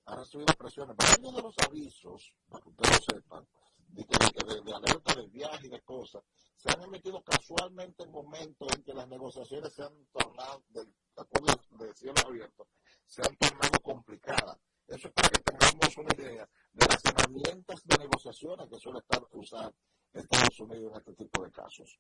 ha 0.05 0.15
recibido 0.15 0.53
presiones. 0.57 0.95
Varios 0.97 1.35
de 1.35 1.41
los 1.41 1.55
avisos, 1.65 2.34
para 2.49 2.63
que 2.63 2.69
ustedes 2.69 2.99
lo 2.99 3.15
sepan, 3.15 3.47
de, 3.88 4.03
de, 4.03 4.61
de, 4.61 4.73
alerta 4.73 5.15
de 5.15 5.27
viaje 5.27 5.68
y 5.68 5.69
de 5.69 5.81
cosas, 5.81 6.23
se 6.55 6.69
han 6.72 6.81
emitido 6.81 7.22
casualmente 7.23 8.03
en 8.03 8.11
momentos 8.11 8.68
en 8.76 8.84
que 8.84 8.93
las 8.93 9.07
negociaciones 9.07 9.73
se 9.73 9.84
han 9.84 10.05
tornado, 10.11 10.63
del 10.69 10.93
acuerdo 11.15 11.61
de 11.77 11.93
cielo 11.93 12.15
abierto, 12.26 12.68
se 13.05 13.22
han 13.22 13.35
tornado 13.38 13.80
complicadas. 13.84 14.57
Eso 14.88 15.07
es 15.07 15.13
para 15.13 15.30
que 15.30 15.39
tengamos 15.39 15.97
una 15.97 16.15
idea 16.15 16.49
de 16.73 16.85
las 16.88 17.05
herramientas 17.05 17.85
de 17.85 17.97
negociaciones 17.97 18.68
que 18.69 18.80
suele 18.80 18.99
estar 18.99 19.22
usar 19.31 19.73
Estados 20.13 20.59
Unidos 20.59 20.91
en 20.91 20.97
este 20.97 21.13
tipo 21.13 21.43
de 21.43 21.51
casos. 21.51 21.97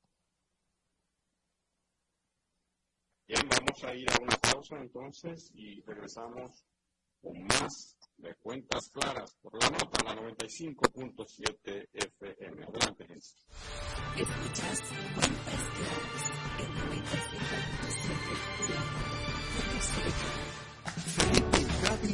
Bien, 3.31 3.47
vamos 3.47 3.81
a 3.85 3.95
ir 3.95 4.11
a 4.11 4.21
una 4.21 4.35
pausa 4.35 4.75
entonces 4.75 5.51
y 5.55 5.79
regresamos 5.83 6.65
con 7.21 7.41
más 7.45 7.95
de 8.17 8.35
cuentas 8.35 8.89
claras 8.89 9.33
por 9.41 9.53
la 9.53 9.69
nota, 9.69 10.03
la 10.03 10.15
95.7 10.21 11.87
FM. 11.93 12.65
Adelante, 12.65 13.07
gente. 13.07 13.27
Escuchas 14.17 14.81
cuentas 15.15 15.63
claras 15.77 16.31
en 16.59 16.75
95.7 16.75 18.51
Felipe 21.15 21.59
Gaby 21.83 22.13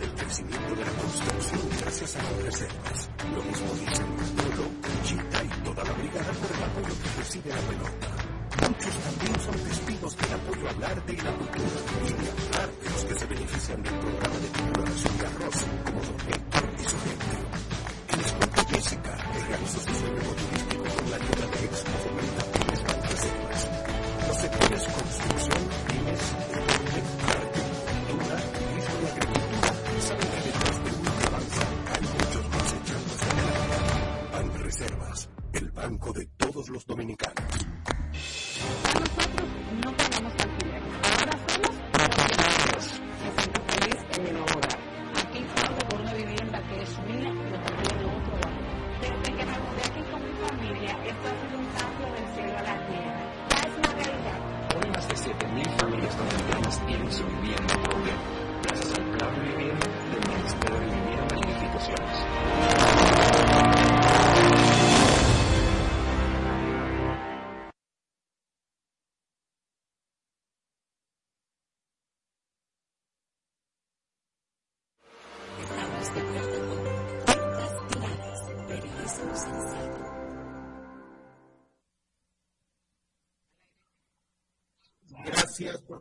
del 0.00 0.12
crecimiento 0.16 0.74
de 0.74 0.84
la 0.84 0.92
construcción 0.94 1.62
gracias 1.80 2.16
a 2.16 2.22
las 2.24 2.42
reservas. 2.42 3.10
Lo 3.32 3.42
mismo 3.44 3.72
dicen 3.74 4.16
Manolo, 4.16 4.66
Chita 5.04 5.44
y 5.44 5.48
toda 5.62 5.84
la 5.84 5.92
brigada 5.92 6.32
por 6.32 6.50
el 6.56 6.64
apoyo 6.64 6.94
que 7.00 7.08
recibe 7.18 7.50
la 7.50 7.60
pelota. 7.60 8.25
Muchos 8.60 8.94
también 9.04 9.40
son 9.40 9.54
testigos 9.68 10.16
del 10.16 10.32
apoyo 10.32 10.68
al 10.68 10.84
arte 10.84 11.12
y 11.12 11.16
la 11.16 11.32
cultura, 11.32 11.80
y 12.04 12.12
de 12.12 12.30
hablar 12.30 12.70
de 12.82 12.90
los 12.90 13.04
que 13.04 13.14
se 13.14 13.26
benefician 13.26 13.82
del 13.82 13.94
programa 13.94 14.38
de 14.38 14.48
colaboración 14.48 15.18
de 15.18 15.26
arroz, 15.26 15.58
como 15.84 16.00
Don 16.00 16.16
y 16.76 16.84
su 16.84 16.98
gente. 17.06 17.26
En 18.08 18.38
cuenta 18.38 18.64
Jessica, 18.64 19.16
que 19.32 19.38
realizó 19.46 19.78
su 19.80 19.94
sueño 19.94 20.22
turístico 20.40 20.84
con 20.96 21.10
la 21.10 21.16
ayuda 21.16 21.46
de 21.46 21.64
Expo 21.66 21.92
Fomenta 22.02 22.42
Pymes 22.52 22.82
Reservas. 23.10 23.62
Los 24.26 24.36
sectores 24.38 24.82
construcción, 24.96 25.62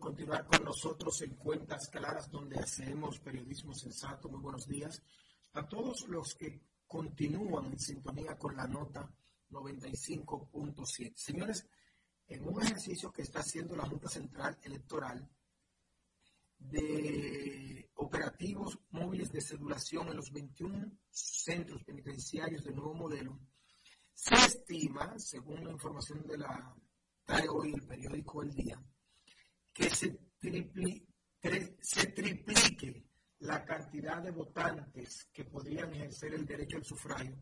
continuar 0.06 0.46
con 0.46 0.64
nosotros 0.64 1.20
en 1.24 1.34
Cuentas 1.34 1.90
Claras, 1.90 2.30
donde 2.30 2.60
hacemos 2.60 3.20
periodismo 3.20 3.74
sensato. 3.74 4.30
Muy 4.30 4.40
buenos 4.40 4.68
días 4.68 5.02
a 5.54 5.68
todos 5.68 6.08
los 6.08 6.36
que 6.36 6.62
continúan 6.86 7.66
en 7.72 7.80
sintonía 7.80 8.38
con 8.38 8.56
la 8.56 8.68
nota 8.68 9.12
95.7. 9.50 11.16
Señores, 11.16 11.68
en 12.28 12.48
un 12.48 12.62
ejercicio 12.62 13.12
que 13.12 13.24
está 13.24 13.40
haciendo 13.40 13.76
la 13.76 13.88
Junta 13.88 14.08
Central 14.08 14.56
Electoral 14.62 15.28
de 16.60 17.90
operativos 17.96 18.78
móviles 18.92 19.32
de 19.32 19.42
celulación 19.42 20.10
en 20.10 20.18
los 20.18 20.32
21 20.32 21.00
centros 21.10 21.84
penitenciarios 21.84 22.64
del 22.64 22.76
nuevo 22.76 22.94
modelo, 22.94 23.40
se 24.14 24.36
estima, 24.36 25.18
según 25.18 25.66
la 25.66 25.72
información 25.72 26.28
de 26.28 26.38
la 26.38 26.76
trae 27.26 27.50
hoy 27.50 27.74
el 27.74 27.82
periódico 27.88 28.44
El 28.44 28.54
Día, 28.54 28.80
que 29.76 29.90
se, 29.90 30.18
tripli, 30.40 31.06
tre, 31.38 31.76
se 31.82 32.08
triplique 32.08 33.10
la 33.40 33.66
cantidad 33.66 34.24
de 34.24 34.32
votantes 34.32 35.28
que 35.34 35.44
podrían 35.44 35.94
ejercer 35.94 36.34
el 36.34 36.46
derecho 36.46 36.78
al 36.78 36.86
sufragio 36.86 37.38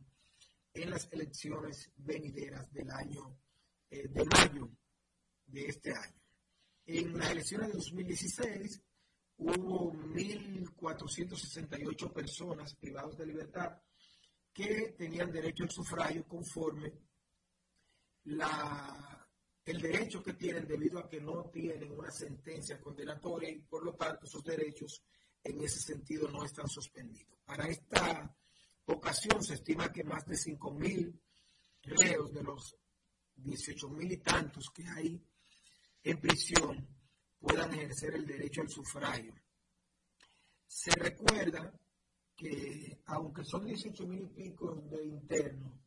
en 0.73 0.89
las 0.89 1.07
elecciones 1.11 1.91
venideras 1.97 2.73
del 2.73 2.89
año 2.89 3.37
eh, 3.91 4.07
de 4.07 4.25
mayo 4.25 4.71
de 5.45 5.67
este 5.67 5.91
año. 5.91 6.19
En 6.87 7.15
las 7.15 7.29
elecciones 7.29 7.67
de 7.67 7.73
2016 7.73 8.81
hubo 9.37 9.93
1.468 9.93 12.11
personas 12.11 12.73
privadas 12.75 13.15
de 13.15 13.27
libertad 13.27 13.79
que 14.51 14.95
tenían 14.97 15.31
derecho 15.31 15.65
al 15.65 15.69
sufragio 15.69 16.27
conforme 16.27 16.93
la, 18.23 19.12
el 19.65 19.81
derecho 19.81 20.21
que 20.21 20.33
tienen 20.33 20.67
debido 20.67 20.99
a 20.99 21.07
que 21.07 21.21
no 21.21 21.49
tienen 21.49 21.91
una 21.91 22.11
sentencia 22.11 22.81
condenatoria 22.81 23.49
y 23.49 23.59
por 23.59 23.83
lo 23.83 23.93
tanto 23.95 24.27
sus 24.27 24.43
derechos 24.43 25.03
en 25.43 25.61
ese 25.61 25.79
sentido 25.79 26.29
no 26.29 26.43
están 26.43 26.67
suspendidos. 26.67 27.39
Para 27.45 27.67
esta 27.67 28.35
ocasión 28.85 29.41
se 29.43 29.55
estima 29.55 29.91
que 29.91 30.03
más 30.03 30.25
de 30.25 30.35
5.000 30.35 31.19
reos 31.83 32.33
de 32.33 32.43
los 32.43 32.75
18.000 33.37 34.11
y 34.11 34.17
tantos 34.17 34.69
que 34.69 34.85
hay 34.87 35.21
en 36.03 36.19
prisión 36.19 36.87
puedan 37.39 37.73
ejercer 37.73 38.15
el 38.15 38.25
derecho 38.25 38.61
al 38.61 38.69
sufragio. 38.69 39.33
Se 40.67 40.91
recuerda 40.91 41.73
que 42.35 43.01
aunque 43.05 43.45
son 43.45 43.65
18.000 43.65 44.23
y 44.23 44.27
pico 44.27 44.75
de 44.75 45.03
internos, 45.05 45.79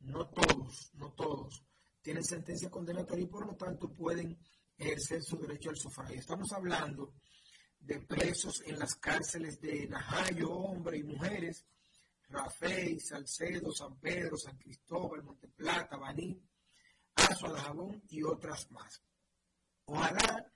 no 0.00 0.28
todos, 0.30 0.90
no 0.94 1.12
todos 1.12 1.67
tienen 2.02 2.24
sentencia 2.24 2.70
condenatoria 2.70 3.24
y 3.24 3.28
por 3.28 3.46
lo 3.46 3.56
tanto 3.56 3.92
pueden 3.92 4.38
ejercer 4.76 5.22
su 5.22 5.36
derecho 5.38 5.70
al 5.70 5.76
sufragio. 5.76 6.18
Estamos 6.18 6.52
hablando 6.52 7.14
de 7.80 8.00
presos 8.00 8.62
en 8.66 8.78
las 8.78 8.94
cárceles 8.96 9.60
de 9.60 9.86
Najayo, 9.88 10.50
hombres 10.50 11.00
y 11.00 11.04
mujeres, 11.04 11.66
Rafael, 12.28 13.00
Salcedo, 13.00 13.72
San 13.72 13.98
Pedro, 13.98 14.36
San 14.36 14.56
Cristóbal, 14.58 15.22
Monteplata, 15.22 15.96
Baní, 15.96 16.40
Azua, 17.14 17.58
Jabón 17.58 18.02
y 18.08 18.22
otras 18.22 18.70
más. 18.70 19.02
Ojalá 19.86 20.52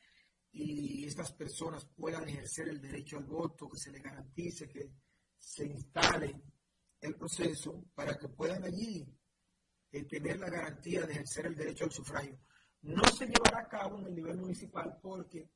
y 0.52 1.06
estas 1.06 1.32
personas 1.32 1.86
puedan 1.96 2.28
ejercer 2.28 2.68
el 2.68 2.80
derecho 2.80 3.16
al 3.16 3.24
voto, 3.24 3.68
que 3.70 3.78
se 3.78 3.90
les 3.90 4.02
garantice 4.02 4.68
que 4.68 4.92
se 5.38 5.66
instale 5.66 6.42
el 7.00 7.16
proceso 7.16 7.86
para 7.94 8.16
que 8.18 8.28
puedan 8.28 8.62
allí 8.62 9.04
eh, 9.92 10.04
tener 10.04 10.38
la 10.40 10.48
garantía 10.48 11.02
de 11.02 11.12
ejercer 11.12 11.46
el 11.46 11.54
derecho 11.54 11.84
al 11.84 11.92
sufragio. 11.92 12.38
No 12.82 13.04
se 13.04 13.26
llevará 13.26 13.60
a 13.60 13.68
cabo 13.68 13.98
en 13.98 14.06
el 14.06 14.14
nivel 14.14 14.38
municipal 14.38 14.98
porque 15.00 15.50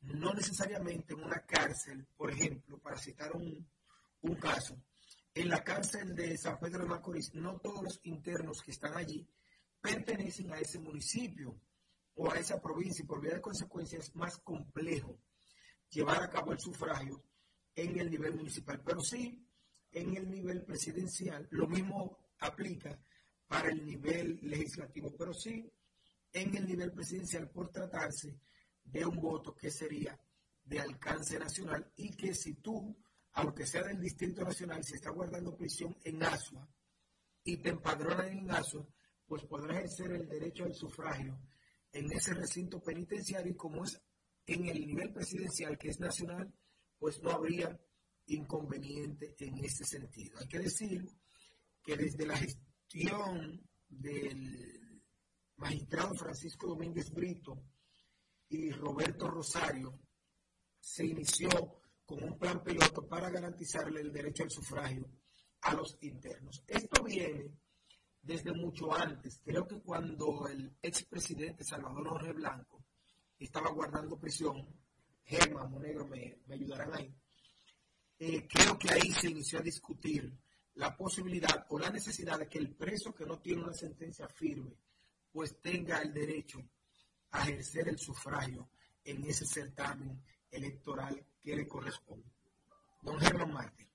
no 0.00 0.32
necesariamente 0.32 1.14
en 1.14 1.22
una 1.22 1.44
cárcel, 1.44 2.06
por 2.16 2.30
ejemplo, 2.30 2.78
para 2.78 2.98
citar 2.98 3.36
un, 3.36 3.68
un 4.22 4.34
caso, 4.36 4.76
en 5.34 5.48
la 5.50 5.62
cárcel 5.62 6.14
de 6.14 6.36
San 6.38 6.58
Pedro 6.58 6.84
de 6.84 6.88
Macorís, 6.88 7.34
no 7.34 7.58
todos 7.58 7.82
los 7.82 8.00
internos 8.04 8.62
que 8.62 8.70
están 8.70 8.96
allí 8.96 9.28
pertenecen 9.80 10.52
a 10.52 10.58
ese 10.58 10.78
municipio 10.78 11.60
o 12.14 12.30
a 12.32 12.38
esa 12.38 12.60
provincia 12.60 13.02
y 13.02 13.06
por 13.06 13.20
vía 13.20 13.34
de 13.34 13.42
consecuencia 13.42 13.98
es 13.98 14.14
más 14.16 14.38
complejo 14.38 15.20
llevar 15.90 16.22
a 16.22 16.30
cabo 16.30 16.52
el 16.52 16.58
sufragio 16.58 17.22
en 17.74 17.98
el 17.98 18.10
nivel 18.10 18.34
municipal. 18.34 18.82
Pero 18.84 19.00
sí, 19.00 19.46
en 19.92 20.16
el 20.16 20.30
nivel 20.30 20.64
presidencial, 20.64 21.46
lo 21.50 21.66
mismo 21.66 22.18
aplica 22.38 22.98
para 23.46 23.70
el 23.70 23.84
nivel 23.84 24.38
legislativo, 24.42 25.14
pero 25.16 25.32
sí 25.32 25.70
en 26.32 26.56
el 26.56 26.66
nivel 26.66 26.92
presidencial 26.92 27.48
por 27.50 27.70
tratarse 27.70 28.38
de 28.84 29.04
un 29.04 29.16
voto 29.16 29.54
que 29.54 29.70
sería 29.70 30.18
de 30.64 30.80
alcance 30.80 31.38
nacional 31.38 31.92
y 31.96 32.10
que 32.10 32.34
si 32.34 32.54
tú, 32.54 32.96
aunque 33.32 33.66
sea 33.66 33.82
del 33.84 34.00
Distrito 34.00 34.42
Nacional, 34.42 34.82
si 34.84 34.94
está 34.94 35.10
guardando 35.10 35.56
prisión 35.56 35.96
en 36.04 36.22
Asua 36.22 36.68
y 37.44 37.56
te 37.58 37.70
empadronan 37.70 38.28
en 38.28 38.50
Asua, 38.50 38.86
pues 39.26 39.44
podrás 39.44 39.78
ejercer 39.78 40.12
el 40.12 40.28
derecho 40.28 40.64
al 40.64 40.74
sufragio 40.74 41.38
en 41.92 42.12
ese 42.12 42.34
recinto 42.34 42.82
penitenciario 42.82 43.52
y 43.52 43.56
como 43.56 43.84
es 43.84 44.00
en 44.46 44.66
el 44.66 44.86
nivel 44.86 45.12
presidencial, 45.12 45.78
que 45.78 45.88
es 45.88 45.98
nacional, 45.98 46.52
pues 46.98 47.20
no 47.22 47.30
habría 47.30 47.78
inconveniente 48.26 49.34
en 49.38 49.64
este 49.64 49.84
sentido. 49.84 50.38
Hay 50.38 50.48
que 50.48 50.58
decir 50.60 51.04
que 51.82 51.96
desde 51.96 52.26
la 52.26 52.36
gestión 52.36 52.65
del 53.88 55.02
magistrado 55.56 56.14
Francisco 56.14 56.68
Domínguez 56.68 57.10
Brito 57.12 57.62
y 58.48 58.70
Roberto 58.70 59.28
Rosario 59.28 59.98
se 60.78 61.04
inició 61.04 61.48
con 62.04 62.22
un 62.22 62.38
plan 62.38 62.62
piloto 62.62 63.06
para 63.08 63.28
garantizarle 63.30 64.00
el 64.00 64.12
derecho 64.12 64.44
al 64.44 64.50
sufragio 64.50 65.10
a 65.62 65.74
los 65.74 65.98
internos. 66.02 66.62
Esto 66.66 67.02
viene 67.02 67.50
desde 68.22 68.52
mucho 68.52 68.94
antes. 68.94 69.40
Creo 69.44 69.66
que 69.66 69.80
cuando 69.82 70.46
el 70.46 70.76
expresidente 70.80 71.64
Salvador 71.64 72.08
Jorge 72.08 72.32
Blanco 72.32 72.84
estaba 73.38 73.70
guardando 73.70 74.18
prisión, 74.18 74.64
Germán 75.24 75.70
Monegro 75.70 76.06
me, 76.06 76.38
me 76.46 76.54
ayudarán 76.54 76.94
ahí, 76.94 77.12
eh, 78.18 78.46
creo 78.48 78.78
que 78.78 78.90
ahí 78.90 79.10
se 79.12 79.30
inició 79.30 79.58
a 79.58 79.62
discutir 79.62 80.32
la 80.76 80.96
posibilidad 80.96 81.66
o 81.70 81.78
la 81.78 81.90
necesidad 81.90 82.38
de 82.38 82.48
que 82.48 82.58
el 82.58 82.74
preso 82.74 83.14
que 83.14 83.24
no 83.24 83.38
tiene 83.38 83.62
una 83.62 83.72
sentencia 83.72 84.28
firme, 84.28 84.76
pues 85.32 85.60
tenga 85.60 86.00
el 86.00 86.12
derecho 86.12 86.58
a 87.30 87.42
ejercer 87.42 87.88
el 87.88 87.98
sufragio 87.98 88.70
en 89.04 89.24
ese 89.24 89.46
certamen 89.46 90.22
electoral 90.50 91.26
que 91.42 91.56
le 91.56 91.66
corresponde. 91.66 92.30
Don 93.02 93.18
Germán 93.18 93.52
Marte. 93.52 93.88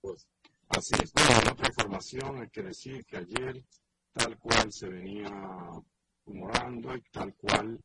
Pues 0.00 0.28
así 0.68 0.94
es, 1.02 1.12
bueno, 1.12 1.52
otra 1.52 1.68
información, 1.68 2.38
hay 2.38 2.48
que 2.50 2.62
decir 2.62 3.04
que 3.04 3.16
ayer 3.16 3.64
tal 4.12 4.38
cual 4.38 4.72
se 4.72 4.88
venía 4.88 5.30
humorando 6.24 6.94
y 6.94 7.02
tal 7.10 7.34
cual 7.34 7.80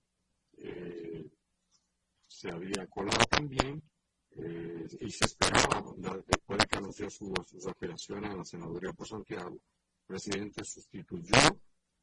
eh, 0.58 1.28
se 2.28 2.52
había 2.52 2.86
colado 2.88 3.24
también 3.30 3.82
eh, 4.38 4.88
y 5.00 5.12
se 5.12 5.26
esperaba, 5.26 5.84
después 6.26 6.60
de 6.60 6.66
que 6.66 6.78
anunció 6.78 7.10
sus, 7.10 7.30
sus 7.48 7.68
aspiraciones 7.68 8.32
a 8.32 8.38
la 8.38 8.46
senaduría 8.46 8.92
por 8.94 9.08
Santiago, 9.08 9.52
el 9.52 10.08
presidente 10.08 10.64
sustituyó 10.64 11.38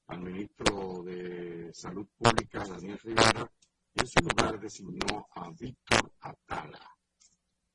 al 0.07 0.21
ministro 0.21 1.03
de 1.05 1.71
Salud 1.73 2.07
Pública, 2.17 2.65
Daniel 2.67 2.99
Rivera, 2.99 3.51
y 3.95 4.01
en 4.01 4.07
su 4.07 4.21
lugar 4.21 4.61
designó 4.61 5.27
a 5.35 5.51
Víctor 5.51 6.13
Atala. 6.21 6.97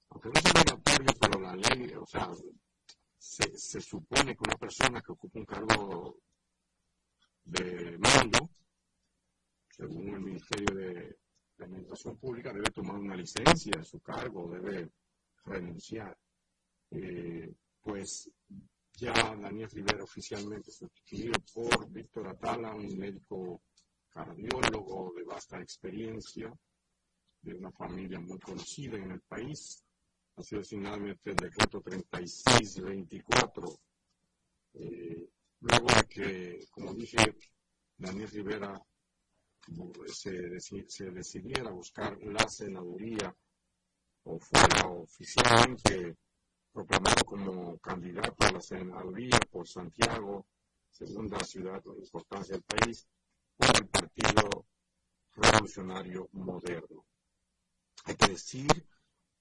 Aunque 0.09 0.29
no 0.29 0.33
es 0.35 0.51
obligatorio, 0.51 1.11
pero 1.19 1.39
la 1.41 1.55
ley, 1.55 1.93
o 1.95 2.05
sea, 2.05 2.29
se, 3.17 3.57
se 3.57 3.81
supone 3.81 4.35
que 4.35 4.43
una 4.45 4.57
persona 4.57 5.01
que 5.01 5.11
ocupa 5.11 5.39
un 5.39 5.45
cargo 5.45 6.17
de 7.43 7.97
mando, 7.97 8.49
según 9.69 10.13
el 10.13 10.21
Ministerio 10.21 10.75
de, 10.75 11.17
la 11.57 11.65
Administración 11.65 12.17
Pública, 12.17 12.53
debe 12.53 12.71
tomar 12.71 12.97
una 12.97 13.15
licencia 13.15 13.73
de 13.77 13.83
su 13.83 13.99
cargo, 13.99 14.49
debe 14.49 14.89
renunciar. 15.45 16.17
Eh, 16.91 17.53
pues 17.81 18.29
ya 18.93 19.13
Daniel 19.13 19.69
Rivera 19.69 20.03
oficialmente 20.03 20.71
sustituido 20.71 21.33
por 21.53 21.89
Víctor 21.89 22.27
Atala, 22.27 22.73
un 22.73 22.97
médico 22.97 23.61
cardiólogo 24.09 25.13
de 25.15 25.23
vasta 25.23 25.61
experiencia, 25.61 26.51
de 27.41 27.53
una 27.53 27.71
familia 27.71 28.19
muy 28.19 28.39
conocida 28.39 28.97
en 28.97 29.11
el 29.11 29.21
país. 29.21 29.83
Ha 30.37 30.43
sido 30.43 30.61
mediante 30.79 31.31
el 31.31 31.35
decreto 31.35 31.81
3624. 31.81 33.79
Eh, 34.73 35.29
luego 35.59 35.87
de 35.87 36.03
que, 36.09 36.65
como 36.71 36.93
dije, 36.93 37.17
Daniel 37.97 38.29
Rivera 38.29 38.81
se, 40.07 40.59
se 40.87 41.11
decidiera 41.11 41.71
buscar 41.71 42.17
la 42.21 42.47
senaduría 42.47 43.35
o 44.23 44.39
fuera 44.39 44.87
oficialmente 44.87 46.15
proclamado 46.71 47.23
como 47.25 47.77
candidato 47.77 48.35
a 48.45 48.51
la 48.51 48.61
senaduría 48.61 49.39
por 49.49 49.67
Santiago, 49.67 50.45
segunda 50.89 51.39
ciudad 51.43 51.81
de 51.83 51.99
importancia 51.99 52.55
del 52.55 52.63
país, 52.63 53.07
por 53.55 53.69
el 53.77 53.87
Partido 53.87 54.65
Revolucionario 55.35 56.29
Moderno. 56.33 57.05
Hay 58.05 58.15
que 58.15 58.27
decir 58.27 58.67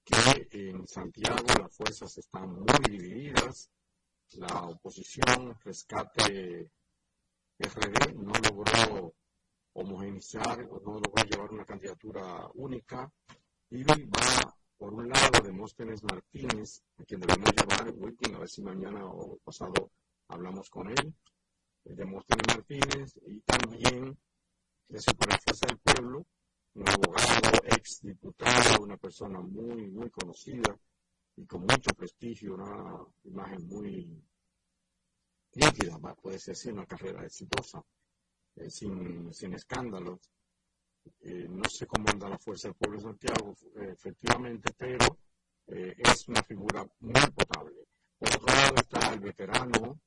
que 0.03 0.47
en 0.51 0.87
Santiago 0.87 1.45
las 1.59 1.75
fuerzas 1.75 2.17
están 2.17 2.51
muy 2.51 2.79
divididas. 2.89 3.69
La 4.33 4.63
oposición 4.63 5.57
Rescate 5.63 6.69
RD 7.59 8.13
no 8.15 8.33
logró 8.49 9.13
homogeneizar 9.75 10.67
o 10.71 10.79
no 10.79 10.93
logró 10.99 11.23
llevar 11.23 11.51
una 11.51 11.65
candidatura 11.65 12.49
única. 12.55 13.11
Y 13.69 13.83
va 13.83 13.95
por 14.77 14.93
un 14.93 15.09
lado 15.09 15.41
Demóstenes 15.43 16.03
Martínez, 16.03 16.81
a 16.97 17.03
quien 17.03 17.19
debemos 17.21 17.49
llamar 17.55 17.93
Wilkin, 17.95 18.35
a 18.35 18.39
ver 18.39 18.49
si 18.49 18.61
mañana 18.61 19.05
o 19.05 19.37
pasado 19.43 19.91
hablamos 20.27 20.69
con 20.69 20.89
él, 20.89 21.13
Demóstenes 21.83 22.47
Martínez, 22.47 23.19
y 23.27 23.39
también 23.41 24.17
por 24.87 25.29
la 25.29 25.39
Fuerza 25.39 25.67
del 25.67 25.77
Pueblo, 25.79 26.25
un 26.75 26.89
abogado, 26.89 27.57
ex 27.65 28.01
diputado, 28.01 28.83
una 28.83 28.97
persona 28.97 29.39
muy, 29.39 29.89
muy 29.89 30.09
conocida 30.09 30.77
y 31.37 31.45
con 31.45 31.61
mucho 31.61 31.91
prestigio, 31.95 32.55
una 32.55 33.05
imagen 33.23 33.67
muy 33.67 34.23
nítida, 35.53 35.97
puede 36.15 36.39
ser 36.39 36.53
así, 36.53 36.69
una 36.69 36.85
carrera 36.85 37.25
exitosa, 37.25 37.83
eh, 38.55 38.69
sin, 38.69 39.33
sin 39.33 39.53
escándalos. 39.53 40.19
Eh, 41.21 41.47
no 41.49 41.63
sé 41.69 41.85
cómo 41.85 42.09
anda 42.09 42.29
la 42.29 42.39
Fuerza 42.39 42.67
del 42.67 42.77
Pueblo 42.77 42.97
de 42.97 43.03
Santiago, 43.03 43.55
eh, 43.75 43.89
efectivamente, 43.93 44.73
pero 44.77 45.19
es 45.67 46.27
una 46.27 46.43
figura 46.43 46.85
muy 46.99 47.31
potable. 47.31 47.87
Por 48.19 48.29
otro 48.29 48.55
lado 48.55 48.75
está 48.75 49.13
el 49.13 49.19
veterano 49.19 49.99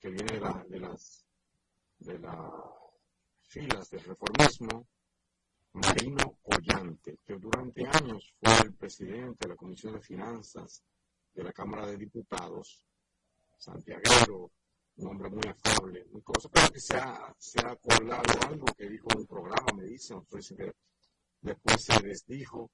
que 0.00 0.08
viene 0.08 0.40
de, 0.40 0.64
de 0.70 0.80
las 0.80 1.26
de 1.98 2.18
las 2.18 2.40
filas 3.42 3.90
del 3.90 4.04
reformismo, 4.04 4.88
Marino 5.74 6.38
Ollante, 6.44 7.18
que 7.24 7.34
durante 7.34 7.86
años 7.86 8.34
fue 8.40 8.66
el 8.66 8.74
presidente 8.74 9.46
de 9.46 9.48
la 9.48 9.56
Comisión 9.56 9.94
de 9.94 10.00
Finanzas 10.00 10.82
de 11.34 11.44
la 11.44 11.52
Cámara 11.52 11.86
de 11.86 11.96
Diputados, 11.96 12.84
santiaguero, 13.58 14.50
un 14.96 15.06
hombre 15.06 15.30
muy 15.30 15.42
afable, 15.48 16.04
muy 16.10 16.22
cosa, 16.22 16.48
pero 16.48 16.68
que 16.70 16.80
se 16.80 16.96
ha, 16.96 17.34
se 17.38 17.60
colado 17.80 18.48
algo 18.48 18.66
que 18.76 18.88
dijo 18.88 19.08
en 19.12 19.20
un 19.20 19.26
programa, 19.26 19.66
me 19.76 19.84
dicen, 19.84 20.22
que 20.30 20.72
después 21.40 21.84
se 21.84 22.02
desdijo, 22.02 22.70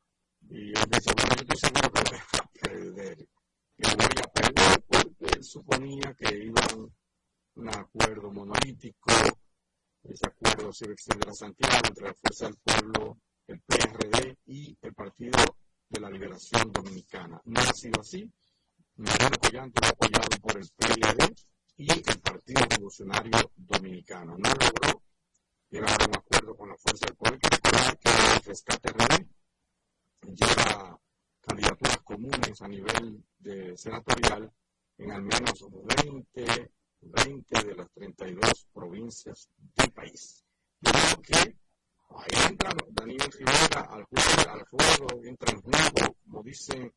y 0.50 0.68
él 0.68 0.84
dice, 0.90 1.10
bueno, 1.16 1.34
yo 1.36 1.42
estoy 1.42 1.58
seguro 1.58 1.92
que 1.92 2.10
voy 2.10 2.18
a 2.18 2.48
perder, 2.60 3.28
que 3.76 3.96
voy 3.96 4.22
a 4.24 4.32
perder, 4.32 4.84
porque 4.88 5.36
él 5.36 5.44
suponía 5.44 6.14
que 6.14 6.44
iba 6.44 6.60
a 6.60 6.76
un 7.54 7.68
acuerdo 7.68 8.32
monolítico, 8.32 9.10
ese 10.02 10.26
acuerdo 10.26 10.72
se 10.72 10.90
extenderá 10.90 11.32
a 11.32 11.34
Santiago 11.34 11.76
entre 11.86 12.06
la 12.06 12.14
Fuerza 12.14 12.46
del 12.46 12.56
Pueblo, 12.56 13.18
el 13.46 13.60
PRD 13.60 14.38
y 14.46 14.76
el 14.80 14.94
Partido 14.94 15.38
de 15.88 16.00
la 16.00 16.10
Liberación 16.10 16.72
Dominicana. 16.72 17.40
No 17.44 17.60
ha 17.60 17.72
sido 17.72 18.00
así. 18.00 18.30
Mariano 18.96 19.36
Collante 19.40 19.80
fue 19.80 19.88
apoyado 19.88 20.40
por 20.40 20.56
el 20.56 20.68
PLD 20.76 21.34
y 21.78 21.90
el 21.92 22.20
Partido 22.20 22.60
Revolucionario 22.68 23.52
Dominicano. 23.56 24.36
No 24.36 24.48
logró 24.48 25.00
llegar 25.70 26.02
a 26.02 26.06
un 26.06 26.16
acuerdo 26.16 26.56
con 26.56 26.68
la 26.68 26.76
Fuerza 26.76 27.06
del. 27.06 27.32
Hay 27.32 27.38
que 27.38 27.48
recordar 27.48 27.98
que 27.98 28.08
el 28.10 28.42
Rescate 28.42 28.90
RD 28.90 29.26
lleva 30.34 31.00
candidaturas 31.40 31.98
comunes 31.98 32.60
a 32.60 32.68
nivel 32.68 33.24
de 33.38 33.78
senatorial 33.78 34.52
en 34.98 35.12
al 35.12 35.22
menos 35.22 35.64
20 35.70 36.72
20 37.00 37.64
de 37.64 37.74
las 37.76 37.90
32 37.92 38.66
provincias 38.72 39.48
del 39.76 39.92
país. 39.92 40.44
Yo 40.80 40.90
creo 40.90 41.22
que 41.22 41.56
ahí 42.10 42.48
entra 42.50 42.70
Daniel 42.90 43.32
Rivera 43.32 43.82
al 43.82 44.04
juego, 44.04 44.50
al 44.50 44.64
juego 44.64 45.22
entra 45.22 45.52
en 45.54 45.62
juego, 45.62 46.16
como 46.24 46.42
dicen 46.42 46.92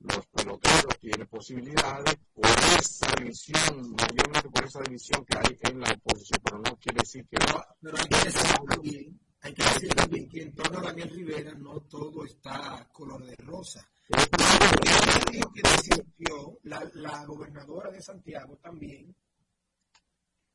los 0.00 0.26
peloteros, 0.26 0.98
tiene 1.00 1.26
posibilidades 1.26 2.16
por 2.34 2.46
esa 2.46 3.12
división, 3.16 3.90
mayormente 3.92 4.50
por 4.50 4.64
esa 4.64 4.80
división 4.82 5.24
que 5.24 5.38
hay 5.38 5.58
en 5.62 5.80
la 5.80 5.92
oposición, 5.92 6.40
pero 6.44 6.58
no 6.58 6.76
quiere 6.76 6.98
decir 7.00 7.26
que 7.28 7.38
no. 7.38 7.64
Pero 7.80 7.96
hay 7.98 8.08
que 8.08 8.24
decir 8.24 8.58
también, 8.68 9.20
hay 9.40 9.54
que 9.54 9.64
decir 9.64 9.94
también 9.94 10.28
que 10.28 10.42
en 10.42 10.54
torno 10.54 10.78
a 10.78 10.82
Daniel 10.82 11.10
Rivera 11.10 11.54
no 11.54 11.80
todo 11.82 12.24
está 12.24 12.88
color 12.92 13.24
de 13.24 13.34
rosa. 13.44 13.88
dijo 15.32 15.52
que 15.52 15.62
decidió 15.62 16.58
la, 16.64 16.88
la 16.94 17.24
gobernadora 17.24 17.90
de 17.90 18.00
Santiago 18.00 18.56
también 18.58 19.14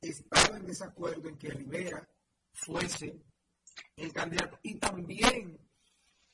estaba 0.02 0.58
en 0.58 0.66
desacuerdo 0.66 1.30
en 1.30 1.38
que 1.38 1.50
Rivera 1.50 2.08
fuese 2.54 3.22
el 3.96 4.12
candidato 4.12 4.60
y 4.64 4.76
también 4.76 5.60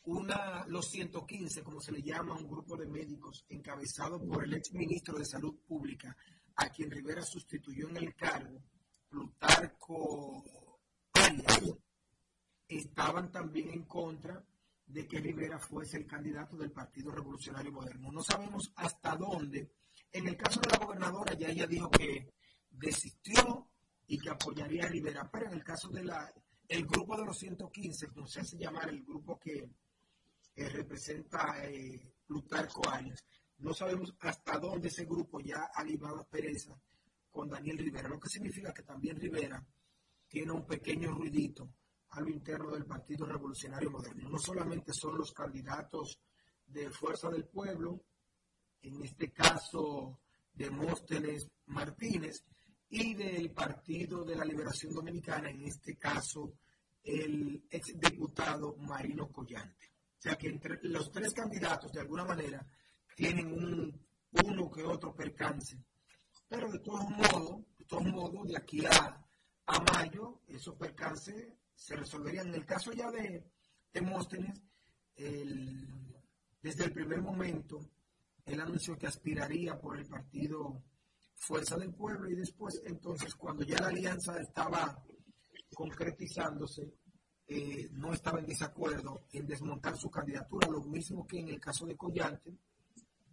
una, 0.08 0.66
los 0.68 0.90
115, 0.90 1.64
como 1.64 1.80
se 1.80 1.92
le 1.92 2.02
llama, 2.02 2.38
un 2.38 2.48
grupo 2.48 2.76
de 2.76 2.88
médicos 2.88 3.46
encabezado 3.50 4.26
por 4.26 4.44
el 4.44 4.54
ex 4.54 4.74
ministro 4.74 5.18
de 5.18 5.26
Salud 5.26 5.56
Pública, 5.68 6.16
a 6.56 6.70
quien 6.70 6.90
Rivera 6.90 7.24
sustituyó 7.24 7.90
en 7.90 7.98
el 7.98 8.16
cargo, 8.16 8.64
Plutarco 9.10 10.44
Arias, 11.14 11.62
estaban 12.68 13.32
también 13.32 13.70
en 13.70 13.84
contra 13.84 14.44
de 14.86 15.08
que 15.08 15.20
Rivera 15.20 15.60
fuese 15.60 15.98
el 15.98 16.08
candidato 16.08 16.58
del 16.58 16.72
Partido 16.72 17.12
Revolucionario 17.12 17.72
Moderno. 17.72 18.12
No 18.12 18.24
sabemos 18.24 18.72
hasta 18.76 19.16
dónde 19.16 19.72
en 20.12 20.28
el 20.28 20.38
caso 20.38 20.60
de 20.62 20.70
la 20.70 20.86
gobernadora, 20.86 21.34
ya 21.34 21.50
ella 21.50 21.68
dijo 21.68 21.90
que 21.92 22.30
desistió 22.70 23.70
y 24.08 24.18
que 24.18 24.30
apoyaría 24.30 24.86
a 24.86 24.90
Rivera, 24.90 25.30
pero 25.32 25.48
en 25.48 25.54
el 25.54 25.64
caso 25.64 25.90
de 25.90 26.04
la 26.04 26.32
el 26.68 26.86
grupo 26.86 27.16
de 27.16 27.26
los 27.26 27.38
115, 27.38 28.08
como 28.08 28.28
se 28.28 28.42
hace 28.42 28.58
llamar 28.58 28.90
el 28.90 29.04
grupo 29.04 29.40
que 29.40 29.70
representa 30.70 31.64
eh, 31.64 32.14
Plutarco 32.26 32.88
Arias, 32.90 33.24
no 33.60 33.74
sabemos 33.74 34.16
hasta 34.20 34.58
dónde 34.58 34.88
ese 34.90 35.06
grupo 35.06 35.40
ya 35.40 35.70
ha 35.74 35.84
librado 35.84 36.28
pereza 36.28 36.80
con 37.32 37.50
Daniel 37.50 37.78
Rivera, 37.78 38.10
lo 38.10 38.20
que 38.20 38.30
significa 38.30 38.74
que 38.74 38.84
también 38.84 39.20
Rivera 39.20 39.64
tiene 40.28 40.52
un 40.52 40.66
pequeño 40.66 41.12
ruidito 41.12 41.70
a 42.10 42.22
lo 42.22 42.30
interno 42.30 42.72
del 42.72 42.86
Partido 42.86 43.26
Revolucionario 43.26 43.92
Moderno. 43.92 44.30
No 44.30 44.38
solamente 44.38 44.94
son 44.94 45.18
los 45.18 45.32
candidatos 45.32 46.20
de 46.66 46.90
Fuerza 46.90 47.30
del 47.30 47.46
Pueblo, 47.46 48.02
en 48.82 49.04
este 49.04 49.32
caso 49.32 50.20
Demóstenes 50.54 51.48
Martínez, 51.68 52.44
y 52.90 53.14
del 53.16 53.52
Partido 53.52 54.24
de 54.24 54.36
la 54.36 54.46
Liberación 54.46 54.94
Dominicana, 54.94 55.50
en 55.50 55.64
este 55.64 55.98
caso 55.98 56.54
el 57.04 57.66
exdiputado 57.70 58.76
Marino 58.78 59.30
Collante. 59.32 59.97
O 60.18 60.22
sea 60.22 60.36
que 60.36 60.48
entre 60.48 60.80
los 60.84 61.12
tres 61.12 61.34
candidatos, 61.34 61.92
de 61.92 62.02
alguna 62.02 62.26
manera, 62.26 62.66
tienen 63.16 63.52
un, 63.52 64.08
uno 64.32 64.72
que 64.72 64.84
otro 64.84 65.14
percance. 65.16 65.78
Pero 66.48 66.72
de 66.72 66.80
todos 66.80 67.10
modos, 67.10 67.62
de 67.78 67.86
todos 67.86 68.06
modos, 68.06 68.48
de 68.48 68.58
aquí 68.58 68.86
a, 68.86 69.24
a 69.68 69.80
mayo, 69.94 70.42
esos 70.48 70.76
percances 70.76 71.54
se 71.76 71.96
resolverían. 71.96 72.48
En 72.48 72.56
el 72.56 72.66
caso 72.66 72.92
ya 72.94 73.12
de 73.12 73.44
Demóstenes, 73.94 74.62
desde 76.62 76.86
el 76.86 76.94
primer 76.94 77.22
momento, 77.22 77.80
él 78.46 78.60
anunció 78.60 78.98
que 78.98 79.08
aspiraría 79.08 79.80
por 79.80 79.98
el 79.98 80.08
partido 80.08 80.84
Fuerza 81.36 81.78
del 81.78 81.94
Pueblo 81.94 82.30
y 82.30 82.36
después, 82.36 82.82
entonces, 82.86 83.36
cuando 83.36 83.64
ya 83.64 83.78
la 83.80 83.88
alianza 83.88 84.40
estaba 84.40 85.04
concretizándose, 85.74 86.94
eh, 87.48 87.90
no 87.94 88.14
estaba 88.14 88.40
en 88.40 88.46
desacuerdo 88.46 89.22
en 89.32 89.48
desmontar 89.48 89.96
su 89.96 90.10
candidatura, 90.10 90.68
lo 90.68 90.82
mismo 90.82 91.26
que 91.26 91.40
en 91.40 91.50
el 91.50 91.60
caso 91.60 91.86
de 91.86 91.96
Collante, 91.96 92.54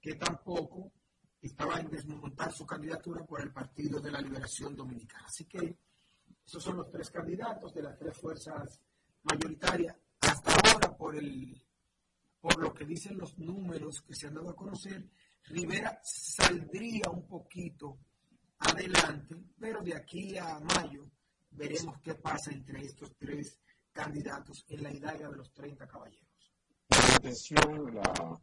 que 0.01 0.15
tampoco 0.15 0.93
estaba 1.43 1.81
en 1.81 1.91
desmontar 1.91 2.53
su 2.53 2.65
candidatura 2.65 3.25
por 3.25 3.41
el 3.41 3.53
Partido 3.53 4.01
de 4.01 4.13
la 4.13 4.21
Liberación 4.21 4.77
Dominicana. 4.77 5.27
Así 5.27 5.47
que 5.47 5.77
esos 6.47 6.63
son 6.63 6.77
los 6.77 6.91
tres 6.91 7.11
candidatos 7.11 7.75
de 7.75 7.83
las 7.83 7.99
tres 7.99 8.17
fuerzas 8.17 8.81
mayoritarias. 9.25 9.97
Hasta 10.21 10.53
ahora, 10.53 10.97
por, 10.97 11.17
el, 11.17 11.61
por 12.41 12.59
lo 12.59 12.73
que 12.73 12.85
dicen 12.85 13.19
los 13.19 13.37
números 13.39 14.01
que 14.03 14.15
se 14.15 14.29
han 14.29 14.35
dado 14.35 14.51
a 14.51 14.57
conocer, 14.57 15.09
Rivera 15.47 16.01
saldría 16.03 17.11
un 17.11 17.27
poquito 17.27 17.99
adelante, 18.59 19.37
pero 19.59 19.83
de 19.83 19.97
aquí 19.97 20.39
a 20.39 20.61
mayo 20.61 21.11
veremos 21.51 22.01
qué 22.01 22.15
pasa 22.15 22.53
entre 22.53 22.81
estos 22.85 23.15
tres 23.19 23.59
candidatos 23.95 24.67
en 24.69 24.83
la 24.83 24.93
hidalga 24.93 25.31
de 25.31 25.37
los 25.37 25.51
30 25.53 25.87
caballeros. 25.87 26.53
La 26.91 27.17
atención, 27.17 27.95
la, 27.95 28.41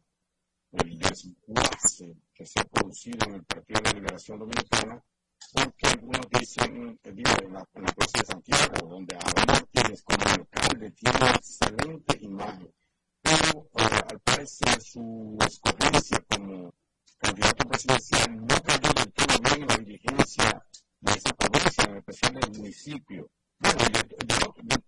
el 0.72 0.98
desguace 0.98 2.16
que 2.34 2.46
se 2.46 2.60
ha 2.60 2.64
producido 2.64 3.28
en 3.28 3.34
el 3.34 3.44
Partido 3.44 3.80
de 3.82 3.92
Liberación 3.92 4.38
Dominicana, 4.38 5.04
porque 5.52 5.86
algunos 5.88 6.26
dicen, 6.30 6.98
eh, 7.04 7.12
digo, 7.12 7.30
en 7.42 7.52
la, 7.52 7.68
en 7.74 7.82
la 7.82 7.92
provincia 7.92 8.20
de 8.20 8.26
Santiago, 8.26 8.88
donde 8.88 9.14
Aaron 9.14 9.46
Martínez 9.46 10.02
como 10.02 10.24
alcalde 10.26 10.90
tiene 10.92 11.30
excelente 11.36 12.18
imagen, 12.20 12.74
pero 13.20 13.68
eh, 13.76 14.00
al 14.10 14.20
parecer 14.20 14.80
su 14.80 15.36
escogencia 15.46 16.24
como 16.30 16.74
candidato 17.18 17.68
presidencial 17.68 18.36
no 18.36 18.62
cayó 18.62 18.92
del 18.94 19.12
todo 19.12 19.38
bien 19.44 19.62
en 19.62 19.68
la 19.68 19.76
dirigencia 19.76 20.66
de 21.00 21.12
esa 21.12 21.32
provincia, 21.34 21.84
en 21.84 21.96
especial 21.98 22.34
del 22.34 22.50
municipio. 22.58 23.30
Bueno, 23.62 23.78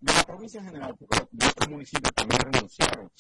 de, 0.01 0.13
la 0.13 0.25
provincia 0.25 0.61
en 0.61 0.67
general, 0.67 0.97
porque 0.99 1.29
de 1.31 1.47
otros 1.47 1.69
municipios 1.69 2.15
también 2.15 2.41
renunciaron. 2.41 3.11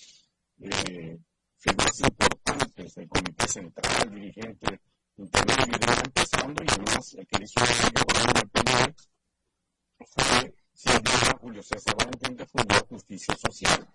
Eh, 0.60 1.18
figuras 1.58 2.00
importantes 2.00 2.94
del 2.94 3.08
Comité 3.08 3.48
Central, 3.48 4.10
dirigente 4.14 4.80
intermedio, 5.16 5.78
de 5.78 6.02
empezando 6.04 6.62
y 6.62 6.66
además 6.70 7.14
el 7.14 7.26
que 7.26 7.44
hizo 7.44 7.60
el 7.64 8.50
PNV 8.50 8.94
fue 10.06 10.54
duda 11.00 11.38
Julio 11.40 11.62
César 11.62 11.94
Valentín 11.96 12.36
que 12.36 12.46
fundó 12.46 12.74
Justicia 12.88 13.34
Social. 13.36 13.88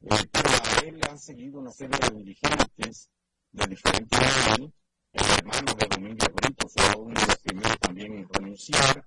Eh, 0.00 0.28
pero 0.32 0.48
a 0.48 0.86
él 0.86 1.00
han 1.08 1.18
seguido 1.18 1.60
una 1.60 1.70
serie 1.70 1.98
de 1.98 2.16
dirigentes 2.16 3.10
de 3.52 3.66
diferente 3.66 4.16
nivel. 4.18 4.72
El 5.12 5.30
hermano 5.38 5.74
de 5.74 5.86
Domingo 5.88 6.26
Brito 6.34 6.68
fue 6.68 7.00
uno 7.00 7.20
de 7.20 7.26
los 7.26 7.38
primeros 7.38 7.78
también 7.78 8.12
en 8.14 8.28
renunciar. 8.28 9.06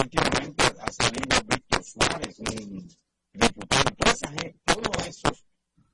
Últimamente 0.00 0.64
ha 0.80 0.92
salido 0.92 1.40
Víctor 1.48 1.84
Suárez, 1.84 2.38
un 2.40 2.88
diputado, 3.32 3.84
toda 3.96 4.12
esa 4.12 4.28
gente, 4.28 4.60
todos 4.64 5.06
esos 5.06 5.44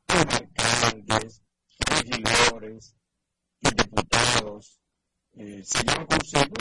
alcaldes, 0.08 1.42
regidores 1.86 2.96
y 3.60 3.68
diputados 3.70 4.80
eh, 5.32 5.62
se 5.64 5.82
llevan 5.84 6.06
consigo, 6.06 6.54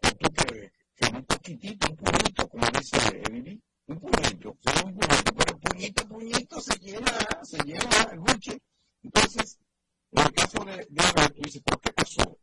esto 0.00 0.30
que, 0.32 0.72
que 0.94 1.16
un 1.16 1.24
poquitito, 1.24 1.88
un 1.90 1.96
puñito, 1.96 2.48
como 2.48 2.66
dice 2.70 3.22
Emily, 3.26 3.62
un 3.86 4.00
puñito, 4.00 4.56
un 4.84 4.94
puñito, 4.94 5.34
pero 5.36 5.58
puñito, 5.58 6.08
puñito 6.08 6.60
se 6.60 6.78
llena, 6.78 7.12
se 7.42 7.58
llena 7.64 8.02
el 8.12 8.18
buche. 8.20 8.62
Entonces, 9.02 9.58
en 10.12 10.22
el 10.26 10.32
caso 10.32 10.64
de, 10.64 10.86
de 10.88 11.04
Alberto, 11.04 11.40
dice, 11.42 11.60
¿por 11.60 11.80
qué 11.80 11.92
pasó? 11.92 12.38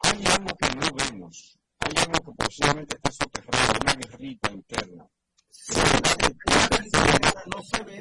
Hay 0.00 0.24
algo 0.26 0.56
que 0.56 0.68
no 0.76 0.86
vemos, 0.94 1.58
hay 1.88 1.94
algo 2.04 2.24
que 2.24 2.44
posiblemente 2.44 2.96
está 2.96 3.10
soterrado, 3.10 3.80
una 3.80 3.94
guerrita 3.94 4.50
interna. 4.52 5.10
no 7.46 7.62
se 7.62 7.82
ve, 7.84 8.00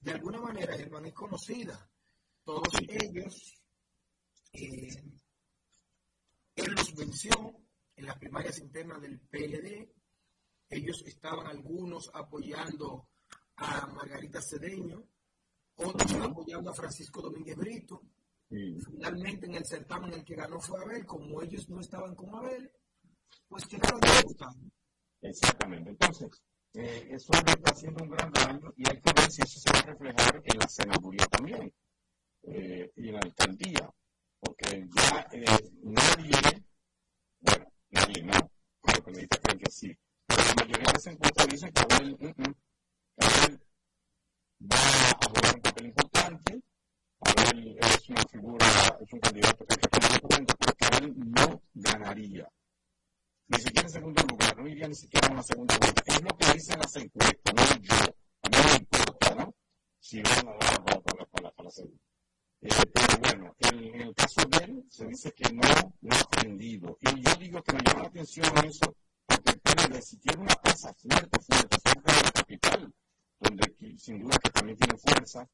de 0.00 0.12
alguna 0.12 0.40
manera 0.40 0.76
Germán 0.76 1.06
es 1.06 1.14
conocida. 1.14 1.90
Todos 2.44 2.68
ellos, 2.88 3.54
eh, 4.52 5.02
él 6.54 6.72
los 6.72 6.94
venció 6.94 7.30
en 7.96 8.06
las 8.06 8.18
primarias 8.18 8.58
internas 8.58 9.00
del 9.00 9.18
PLD. 9.20 9.92
Ellos 10.68 11.02
estaban 11.06 11.48
algunos 11.48 12.10
apoyando 12.14 13.08
a 13.56 13.86
Margarita 13.88 14.40
Cedeño, 14.40 15.04
otros 15.74 16.12
apoyando 16.14 16.70
a 16.70 16.74
Francisco 16.74 17.20
Domínguez 17.22 17.56
Brito. 17.56 18.02
Finalmente, 18.50 19.46
en 19.46 19.54
el 19.54 19.64
certamen 19.64 20.12
el 20.12 20.24
que 20.24 20.34
ganó 20.34 20.60
fue 20.60 20.82
Abel, 20.82 21.06
como 21.06 21.40
ellos 21.40 21.68
no 21.70 21.80
estaban 21.80 22.14
con 22.16 22.34
Abel, 22.34 22.70
pues 23.48 23.64
quedaron 23.66 24.00
disgustados. 24.00 24.56
Exactamente. 25.22 25.90
Entonces, 25.90 26.42
eh, 26.74 27.08
eso 27.10 27.32
está 27.32 27.70
haciendo 27.70 28.04
un 28.04 28.10
gran 28.10 28.30
daño 28.32 28.72
y 28.76 28.88
hay 28.88 29.00
que 29.00 29.12
ver 29.12 29.30
si 29.30 29.42
eso 29.42 29.58
se 29.58 29.72
va 29.72 29.78
a 29.80 29.82
reflejar 29.82 30.42
en 30.44 30.58
la 30.58 30.68
senaduría 30.68 31.26
también 31.26 31.72
eh, 32.44 32.92
y 32.96 33.08
en 33.08 33.14
la 33.14 33.20
alcaldía, 33.20 33.90
porque 34.38 34.86
ya 34.94 35.28
eh, 35.32 35.44
nadie, 35.82 36.64
bueno, 37.40 37.66
nadie 37.90 38.22
no, 38.22 38.50
los 38.84 39.00
periodistas 39.00 39.40
creen 39.40 39.58
que 39.58 39.70
sí, 39.70 39.98
pero 40.26 40.42
la 40.42 40.54
mayoría 40.54 40.86
de 40.86 40.92
las 40.92 41.06
encuestas 41.06 41.48
dicen 41.48 41.72
que 41.72 41.82
Abel, 41.82 42.16
mm, 42.20 42.42
mm, 42.42 42.54
Abel 43.16 43.60
va 44.70 44.76
a 44.76 45.26
jugar 45.26 45.54
un 45.56 45.62
papel 45.62 45.86
importante. 45.86 46.62
Abel 47.20 47.78
es 47.80 48.08
una 48.08 48.22
figura, 48.22 48.66
es 49.00 49.12
un 49.12 49.20
candidato 49.20 49.64
que 49.66 49.74
en 49.74 50.20
cuenta 50.20 50.54
porque 50.54 50.84
Abel 50.86 51.14
no 51.16 51.62
ganaría. 51.74 52.48
Ni 53.48 53.58
siquiera 53.58 53.82
en 53.82 53.92
segundo 53.92 54.22
lugar, 54.30 54.56
no 54.56 54.68
iría 54.68 54.88
ni 54.88 54.94
siquiera 54.94 55.28
a 55.28 55.32
una 55.32 55.42
segunda 55.42 55.76
vuelta. 55.78 56.02
Es 56.06 56.22
lo 56.22 56.36
que 56.36 56.52
dicen 56.52 56.78
las 56.78 56.96
encuestas, 56.96 57.54
no 57.54 57.82
yo. 57.82 57.94
A 58.42 58.48
mí 58.48 58.56
me 58.70 58.76
importa, 58.76 59.34
¿no? 59.34 59.54
Si 59.98 60.22
van 60.22 60.48
a 60.48 60.52
dar 60.52 60.84
para, 60.84 61.00
para, 61.00 61.24
para, 61.26 61.50
para 61.50 61.64
la 61.64 61.70
segunda. 61.70 62.02
Eh, 62.62 62.68
pero 62.92 63.18
bueno, 63.20 63.56
en, 63.58 64.00
el 64.00 64.14
caso 64.14 64.42
de 64.48 64.64
él 64.64 64.84
se 64.88 65.06
dice 65.06 65.32
que 65.32 65.52
no, 65.52 65.94
no 66.00 66.16
ha 66.16 66.20
aprendido. 66.20 66.98
Y 67.00 67.22
yo 67.22 67.34
digo 67.36 67.62
que 67.62 67.72
me 67.72 67.80
llama 67.82 68.02
la 68.02 68.08
atención 68.08 68.46
eso, 68.64 68.94
porque 69.26 69.50
el 69.50 69.60
PLD, 69.60 70.02
si 70.02 70.16
tiene 70.18 70.42
una 70.42 70.54
plaza 70.54 70.92
fuerte, 70.94 71.38
fuerte, 71.40 71.78
fuerte 71.82 72.12
de 72.12 72.22
la 72.22 72.30
capital, 72.32 72.94
donde 73.40 73.70
sin 74.00 74.20
duda 74.20 74.38
que 74.38 74.50
también 74.50 74.78
tiene 74.78 74.96
fuerza. 74.96 75.48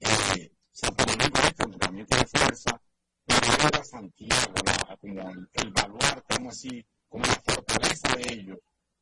Eh, 0.00 0.52
Santo 0.70 1.04
Domingo 1.04 1.38
Este, 1.44 1.62
donde 1.62 1.78
también 1.78 2.06
tiene 2.06 2.26
fuerza. 2.26 2.80
Pero 3.24 3.68
era 3.68 3.84
Santiago, 3.84 4.54
la, 4.64 4.96
como 4.96 5.30
el, 5.30 5.48
el 5.52 5.72
baluarte, 5.72 6.34
aún 6.36 6.48
así, 6.48 6.84
como 7.08 7.24
la 7.24 7.42
fortaleza 7.46 8.16
de 8.16 8.32
ellos. 8.32 8.58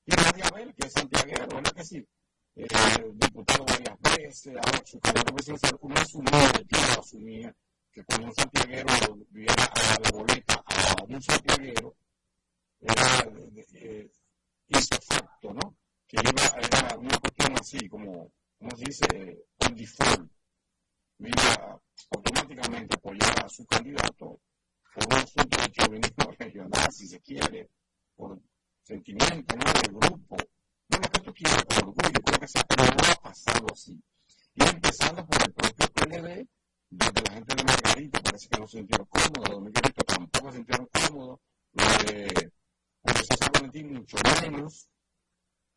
Y 0.07 0.13
María 0.17 0.47
Abel, 0.47 0.75
que 0.75 0.87
es 0.87 0.93
santiaguero, 0.93 1.47
¿verdad 1.49 1.73
que 1.73 1.85
sí? 1.85 2.07
Eh, 2.57 2.67
diputado 3.15 3.65
varias 3.65 4.01
veces, 4.01 4.57
ahora 4.57 4.83
su 4.85 4.99
carrera 4.99 5.33
presidencial, 5.33 5.79
uno 5.81 5.95
asumía, 5.97 6.51
el 6.59 6.67
tío 6.67 7.01
asumía, 7.01 7.57
que 7.93 8.05
cuando 8.05 8.27
un 8.27 8.35
santiaguero 8.35 9.19
viera 9.31 9.65
a 9.65 10.01
la 10.01 10.11
boleta 10.11 10.55
a 10.65 11.05
un 11.05 11.23
santiaguero, 11.23 11.97
era, 12.81 13.29
eh, 13.75 14.11
hizo 14.69 15.01
facto, 15.01 15.55
¿no? 15.55 15.77
que 16.09 16.17
iba, 16.17 16.43
era 16.59 16.97
una 16.97 17.19
cuestión 17.19 17.53
así, 17.61 17.89
como, 17.89 18.33
como 18.59 18.77
se 18.77 18.85
dice, 18.87 19.45
un 19.69 19.75
default. 19.77 20.31
mira 21.19 21.79
automáticamente 22.11 22.95
apoyar 22.95 23.45
a 23.45 23.49
su 23.49 23.67
candidato 23.67 24.41
por 24.95 25.07
un 25.07 25.13
asunto 25.13 25.61
de 25.61 25.71
chauvinismo 25.71 26.33
regional, 26.39 26.93
si 26.93 27.07
se 27.07 27.21
quiere, 27.21 27.69
por 28.17 28.41
sentimiento, 28.83 29.55
¿no? 29.55 29.73
De 29.73 29.89
grupo, 29.89 30.37
no 30.89 30.99
lo 30.99 31.11
que 31.11 31.21
tú 31.21 31.35
quieras, 31.35 31.63
por 31.67 31.89
orgullo, 31.89 32.21
creo 32.25 32.41
que 32.41 32.49
sea, 32.49 32.65
pero 32.67 32.85
no 32.85 33.13
ha 33.13 33.15
pasado 33.17 33.67
así. 33.71 34.03
Y 34.55 34.63
empezando 34.63 35.27
por 35.27 35.43
el 35.45 35.53
propio 35.53 35.89
PLD, 35.93 36.49
donde 36.89 37.23
la 37.23 37.33
gente 37.35 37.55
de 37.55 37.65
Margarita 37.65 38.23
parece 38.23 38.49
que 38.49 38.61
no 38.61 38.67
se 38.67 38.79
sintieron 38.79 39.07
cómodos, 39.07 39.51
los 39.51 39.61
Miguelito 39.61 40.05
tampoco 40.05 40.51
se 40.51 40.57
sintieron 40.57 40.89
cómodos, 40.91 41.41
los 41.73 42.07
de 42.07 42.53
José 43.03 43.37
San 43.39 43.53
Valentín 43.53 43.93
mucho 43.93 44.17
menos, 44.41 44.89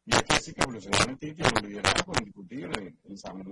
y 0.06 0.16
aquí 0.16 0.36
sí 0.42 0.54
que 0.54 0.62
evolucionalmente 0.64 1.34
tiene 1.34 1.52
un 1.56 1.68
liderazgo 1.70 2.14
indiscutible 2.18 2.78
en, 2.80 3.00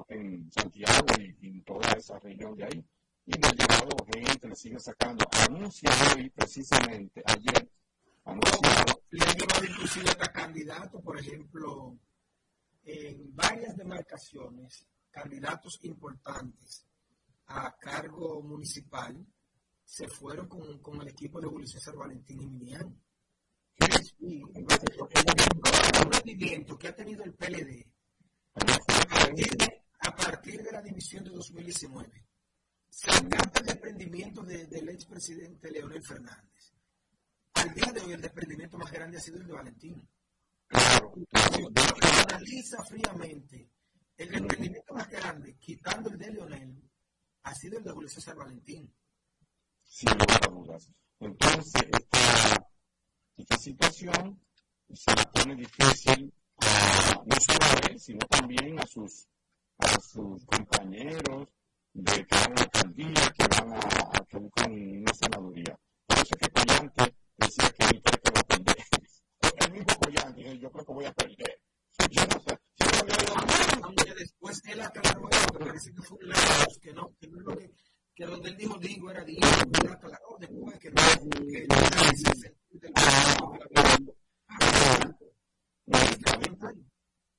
en 0.09 0.51
Santiago 0.51 1.05
y, 1.19 1.47
en 1.47 1.63
toda 1.63 1.91
esa 1.91 2.17
región 2.19 2.55
de 2.55 2.63
ahí. 2.65 2.85
Y 3.25 3.33
le 3.33 3.47
ha 3.47 3.51
llevado 3.51 4.05
gente, 4.11 4.47
le 4.47 4.55
sigue 4.55 4.79
sacando. 4.79 5.25
Anuncia 5.47 5.91
hoy, 6.15 6.29
precisamente, 6.31 7.21
ayer, 7.25 7.69
anunciado. 8.25 9.03
Le 9.11 9.23
ha 9.23 9.33
llevado 9.33 9.65
inclusive 9.65 10.09
hasta 10.09 10.31
candidatos, 10.31 11.01
por 11.03 11.19
ejemplo, 11.19 11.95
en 12.83 13.35
varias 13.35 13.77
demarcaciones, 13.77 14.87
candidatos 15.11 15.77
importantes 16.09 16.85
a 17.47 17.75
cargo 17.77 18.41
municipal 18.41 19.15
se 19.83 20.07
fueron 20.07 20.47
con, 20.47 20.79
con 20.79 21.01
el 21.01 21.07
equipo 21.07 21.41
de 21.41 21.47
Julio 21.47 21.67
César 21.67 21.95
Valentín 21.95 22.41
y 22.41 22.47
Minian. 22.47 23.01
Sí, 24.19 24.43
el 24.53 26.11
rendimiento 26.11 26.77
que 26.77 26.87
ha 26.89 26.95
tenido 26.95 27.23
el 27.23 27.33
PLD 27.33 27.85
a 30.01 30.15
partir 30.15 30.61
de 30.61 30.71
la 30.71 30.81
división 30.81 31.23
de 31.23 31.31
2019, 31.31 32.25
sacando 32.89 33.59
el 33.59 33.65
desprendimiento 33.65 34.43
de, 34.43 34.67
del 34.67 34.89
expresidente 34.89 35.71
Leonel 35.71 36.03
Fernández. 36.03 36.73
Al 37.53 37.73
día 37.73 37.91
de 37.93 38.01
hoy 38.01 38.11
el 38.13 38.21
desprendimiento 38.21 38.77
más 38.77 38.91
grande 38.91 39.17
ha 39.17 39.21
sido 39.21 39.37
el 39.37 39.47
de 39.47 39.53
Valentín. 39.53 40.09
Si 40.69 41.63
analiza 42.27 42.83
fríamente 42.83 43.71
el 44.19 44.31
desprendimiento 44.31 44.93
más 44.93 45.09
grande, 45.09 45.55
quitando 45.55 46.09
el 46.09 46.17
de 46.17 46.31
Leonel, 46.31 46.89
ha 47.43 47.55
sido 47.55 47.77
el 47.77 47.83
de 47.85 47.91
Julio 47.91 48.09
César 48.09 48.35
Valentín. 48.35 48.93
Sin 49.83 50.09
lugar 50.09 50.41
a 50.43 50.51
dudas. 50.51 50.91
Entonces, 51.19 51.83
esta, 51.83 52.67
esta 53.37 53.57
situación 53.57 54.39
se 54.93 55.15
le 55.15 55.23
pone 55.33 55.55
difícil 55.55 56.33
a, 56.57 57.23
no 57.25 57.35
solo 57.39 57.65
a 57.65 57.87
él, 57.89 57.99
sino 57.99 58.19
también 58.27 58.79
a 58.79 58.85
sus, 58.85 59.27
a 59.77 59.99
sus 60.01 60.45
compañeros 60.45 61.47
de 61.93 62.25
que 62.25 62.35
van 62.35 62.51
a 62.51 62.55
la 62.55 62.61
alcaldía, 62.61 63.33
que 63.37 63.47
van 63.47 63.73
a, 63.73 63.77
a 63.77 64.25
que 64.25 64.37
una 64.37 65.13
senaduría. 65.13 65.79
Por 66.05 66.17
eso 66.17 66.35
es 66.35 66.37
que 66.37 66.51
Collante 66.51 67.15
decía 67.37 67.69
que 67.71 67.85
él 67.85 68.01
cree 68.03 68.21
que 68.21 68.31
va 68.31 68.39
a 68.41 68.43
perder. 68.43 68.85
El 69.65 69.71
mismo 69.71 69.95
Collante, 69.99 70.59
yo 70.59 70.71
creo 70.71 70.85
que 70.85 70.93
voy 70.93 71.05
a 71.05 71.13
perder. 71.13 71.61
Yo 72.11 72.25
no 72.27 72.39
sé, 72.41 72.59
aunque 73.83 74.13
después 74.13 74.61
él 74.65 74.81
aclaró 74.81 75.29
que 75.29 75.59
parece 75.59 75.93
que 75.93 76.01
fue 76.01 76.17
un 76.17 76.29
lapsus, 76.29 76.79
que 76.79 76.93
no, 76.93 77.13
que 77.19 77.27
no 77.27 77.39
es 77.39 77.45
lo 77.45 77.57
que, 77.57 77.71
que 78.15 78.25
donde 78.25 78.49
él 78.49 78.57
dijo 78.57 78.77
digo 78.77 79.11
era 79.11 79.23
digo, 79.23 79.41
él 79.47 79.91
aclaró 79.91 80.37
después 80.39 80.79
que 80.79 80.91
no, 80.91 81.01
que 81.51 81.67
no 81.67 81.75
era 81.75 82.01
ese 82.11 82.33
sentido 82.35 82.79
del 82.81 82.93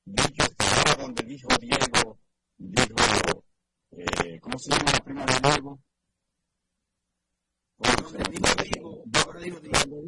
Dicho 0.05 0.43
está 0.43 0.97
donde 0.99 1.23
dijo 1.23 1.49
Diego, 1.61 2.19
dijo, 2.59 3.45
eh, 3.93 4.41
¿cómo 4.41 4.59
se 4.59 4.71
llama 4.71 4.91
la 4.93 5.05
prima 5.05 5.25
de 5.25 5.41
Diego? 5.41 5.81
Donde 7.79 8.31
dijo 8.31 8.55
Diego, 8.63 9.05
ahora 9.25 9.41
dijo 9.41 9.61
Diego. 9.61 10.03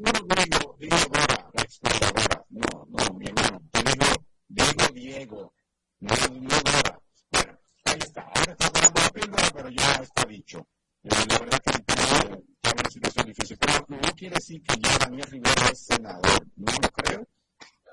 Digo, 0.78 0.96
la 1.12 2.44
no, 2.50 2.86
no, 2.88 3.14
mi 3.14 3.26
hermano, 3.26 3.60
te 3.70 3.82
digo, 3.82 4.24
digo 4.52 4.86
Diego, 4.94 5.54
no, 6.00 6.14
no 6.30 6.48
Dora. 6.48 7.00
Bueno, 7.30 7.58
ahí 7.84 7.98
está, 7.98 8.22
ahora 8.22 8.52
está 8.52 8.70
dando 8.70 9.00
la 9.00 9.10
píldora, 9.10 9.50
pero 9.54 9.68
ya 9.70 9.92
está 9.94 10.24
dicho. 10.26 10.68
Eh, 11.04 11.08
la 11.28 11.38
verdad 11.38 11.60
que 11.64 11.70
está 11.70 12.26
en 12.26 12.80
una 12.80 12.90
situación 12.90 13.26
difícil, 13.26 13.58
pero 13.58 13.86
no 13.88 14.14
quiere 14.14 14.34
decir 14.34 14.62
que 14.62 14.80
ya 14.80 14.98
Daniel 14.98 15.26
Rivera 15.30 15.68
es 15.72 15.86
senador, 15.86 16.46
no 16.56 16.72
lo 16.72 16.88
creo, 16.90 17.28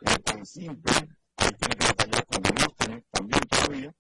es 0.02 0.24
tan 0.24 0.46
simple, 0.46 0.94
hay 1.38 1.52
que 1.52 1.86
batallar 1.86 2.26
con 2.28 2.42
Demóstenes 2.44 3.04
también 3.12 3.42
todavía, 3.50 3.96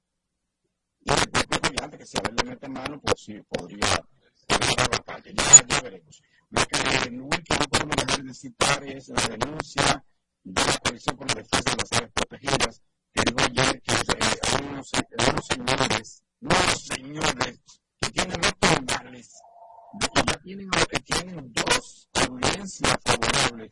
y 1.02 1.12
el 1.12 1.30
propio 1.32 1.72
gigante 1.72 1.98
que 1.98 2.06
si 2.06 2.18
a 2.18 2.22
él 2.30 2.36
le 2.36 2.50
mete 2.52 2.70
mano, 2.70 3.02
pues 3.02 3.22
sí, 3.22 3.42
podría, 3.50 4.06
podría 4.48 4.76
dar 4.78 4.90
batalla, 4.92 5.32
ya, 5.32 5.68
ya 5.68 5.82
veremos. 5.82 6.22
Lo 6.52 6.62
que, 6.66 7.00
que 7.04 7.12
no 7.12 7.30
podemos 7.70 7.96
dejar 7.96 8.24
de 8.24 8.34
citar 8.34 8.84
es 8.84 9.10
la 9.10 9.28
denuncia 9.28 10.04
de 10.44 10.64
la 10.64 10.78
Coalición 10.80 11.18
por 11.18 11.28
la 11.28 11.36
Defensa 11.36 11.72
de 11.72 11.78
las 11.78 11.92
Áreas 11.94 12.12
Protegidas, 12.14 12.82
que 13.14 13.24
dijo 13.26 13.40
ayer 13.40 13.82
que 13.82 13.94
eh, 13.94 14.40
hay 14.52 14.66
unos, 14.66 14.92
unos 15.30 15.48
señores, 15.48 16.24
unos 16.42 16.84
señores 16.86 17.60
que 18.02 18.10
tienen 18.12 18.42
de 18.42 20.08
que 20.08 20.22
ya 20.26 20.40
tienen, 20.44 20.70
tienen 21.04 21.54
dos 21.54 22.10
audiencias 22.14 22.98
favorables 23.04 23.72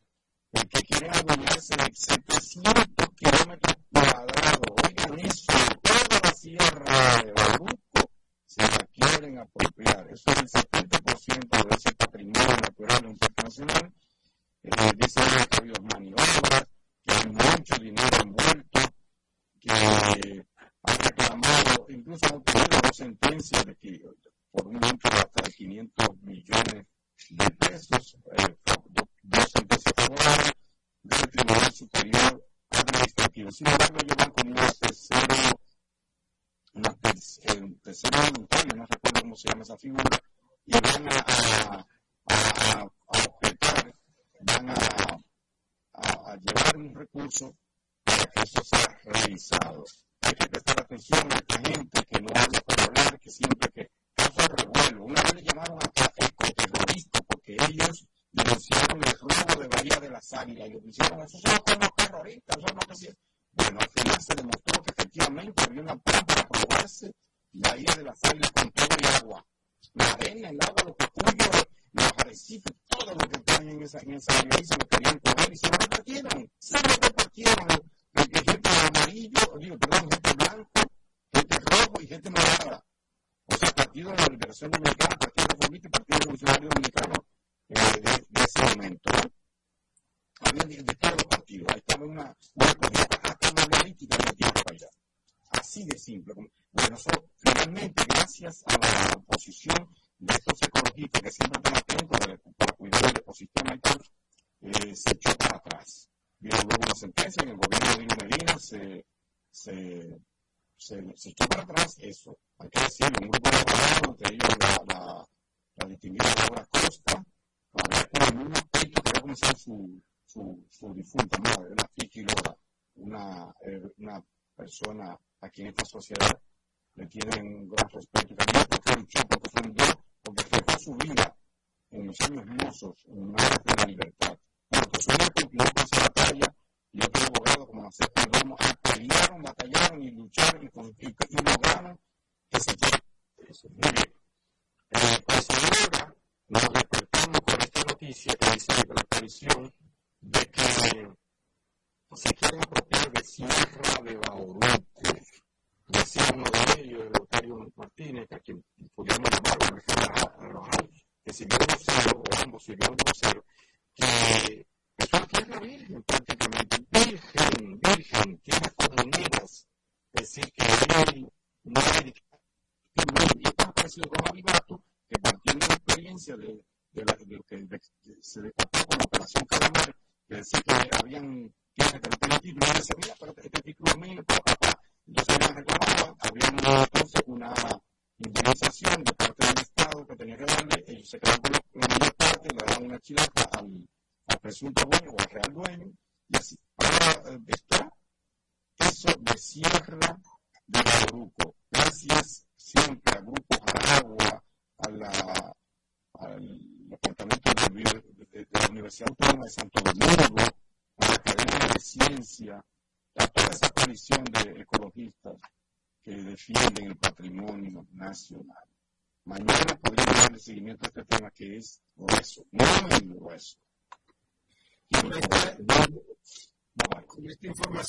que 0.51 0.81
quieren 0.81 1.11
adueñarse 1.13 1.75
de 1.75 1.93
700 1.93 3.09
kilómetros 3.15 3.75
cuadrados. 3.91 4.61
Oigan 4.83 5.19
eso, 5.19 5.53
toda 5.81 6.19
la 6.23 6.31
sierra 6.31 7.23
de 7.23 7.31
Baruco 7.33 8.11
se 8.45 8.61
la 8.61 8.87
quieren 8.93 9.37
apropiar. 9.39 10.07
Eso 10.09 10.31
es 10.31 10.37
el 10.39 10.49
70% 10.49 11.69
de 11.69 11.75
ese 11.75 11.91
patrimonio 11.93 12.57
natural 12.57 13.05
internacional. 13.05 13.93
Eh, 14.63 14.91
dicen 14.97 15.23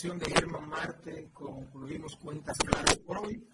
de 0.01 0.31
Germán 0.31 0.69
Marte 0.69 1.29
concluimos 1.33 2.15
cuentas 2.15 2.57
claras 2.59 2.99
por 2.99 3.19
hoy 3.19 3.45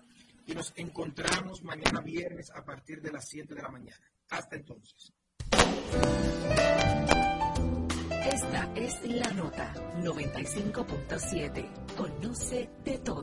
y 0.47 0.55
nos 0.55 0.75
encontramos 0.77 1.63
mañana 1.63 2.03
viernes 2.03 2.51
a 2.51 2.63
partir 2.63 3.01
de 3.01 3.11
las 3.11 3.27
7 3.27 3.55
de 3.55 3.63
la 3.63 3.71
mañana. 3.71 4.05
Hasta 4.29 4.57
entonces. 4.57 5.11
Esta 8.31 8.73
es 8.75 9.09
la 9.09 9.31
nota 9.31 9.73
95.7. 10.03 11.95
Conoce 11.97 12.69
de 12.85 12.99
todo. 12.99 13.23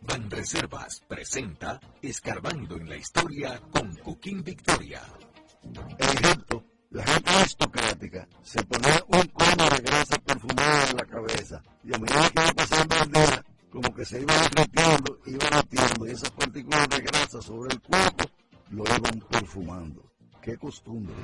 Van 0.00 0.28
Reservas 0.28 1.04
presenta 1.06 1.78
Escarbando 2.02 2.76
en 2.78 2.88
la 2.88 2.96
Historia 2.96 3.60
con 3.70 3.94
Coquín 3.94 4.42
Victoria. 4.42 5.02
El 5.62 6.08
ejemplo 6.08 6.69
la 6.90 7.04
gente 7.04 7.30
aristocrática 7.30 8.26
se 8.42 8.64
ponía 8.64 9.00
un 9.06 9.24
cono 9.28 9.70
de 9.70 9.78
grasa 9.78 10.18
perfumada 10.18 10.90
en 10.90 10.96
la 10.96 11.04
cabeza 11.04 11.62
y 11.84 11.94
a 11.94 11.98
medida 11.98 12.30
que 12.30 12.42
iba 12.42 12.52
pasando 12.52 12.96
el 12.96 13.12
día, 13.12 13.44
como 13.70 13.94
que 13.94 14.04
se 14.04 14.20
iba 14.20 14.34
derritiendo, 14.34 15.18
iba 15.26 15.50
batiendo 15.50 16.06
y 16.08 16.10
esas 16.10 16.30
partículas 16.32 16.88
de 16.88 17.00
grasa 17.02 17.40
sobre 17.40 17.74
el 17.74 17.80
cuerpo 17.80 18.24
lo 18.70 18.82
iban 18.84 19.20
perfumando. 19.30 20.02
¡Qué 20.42 20.56
costumbre! 20.56 21.14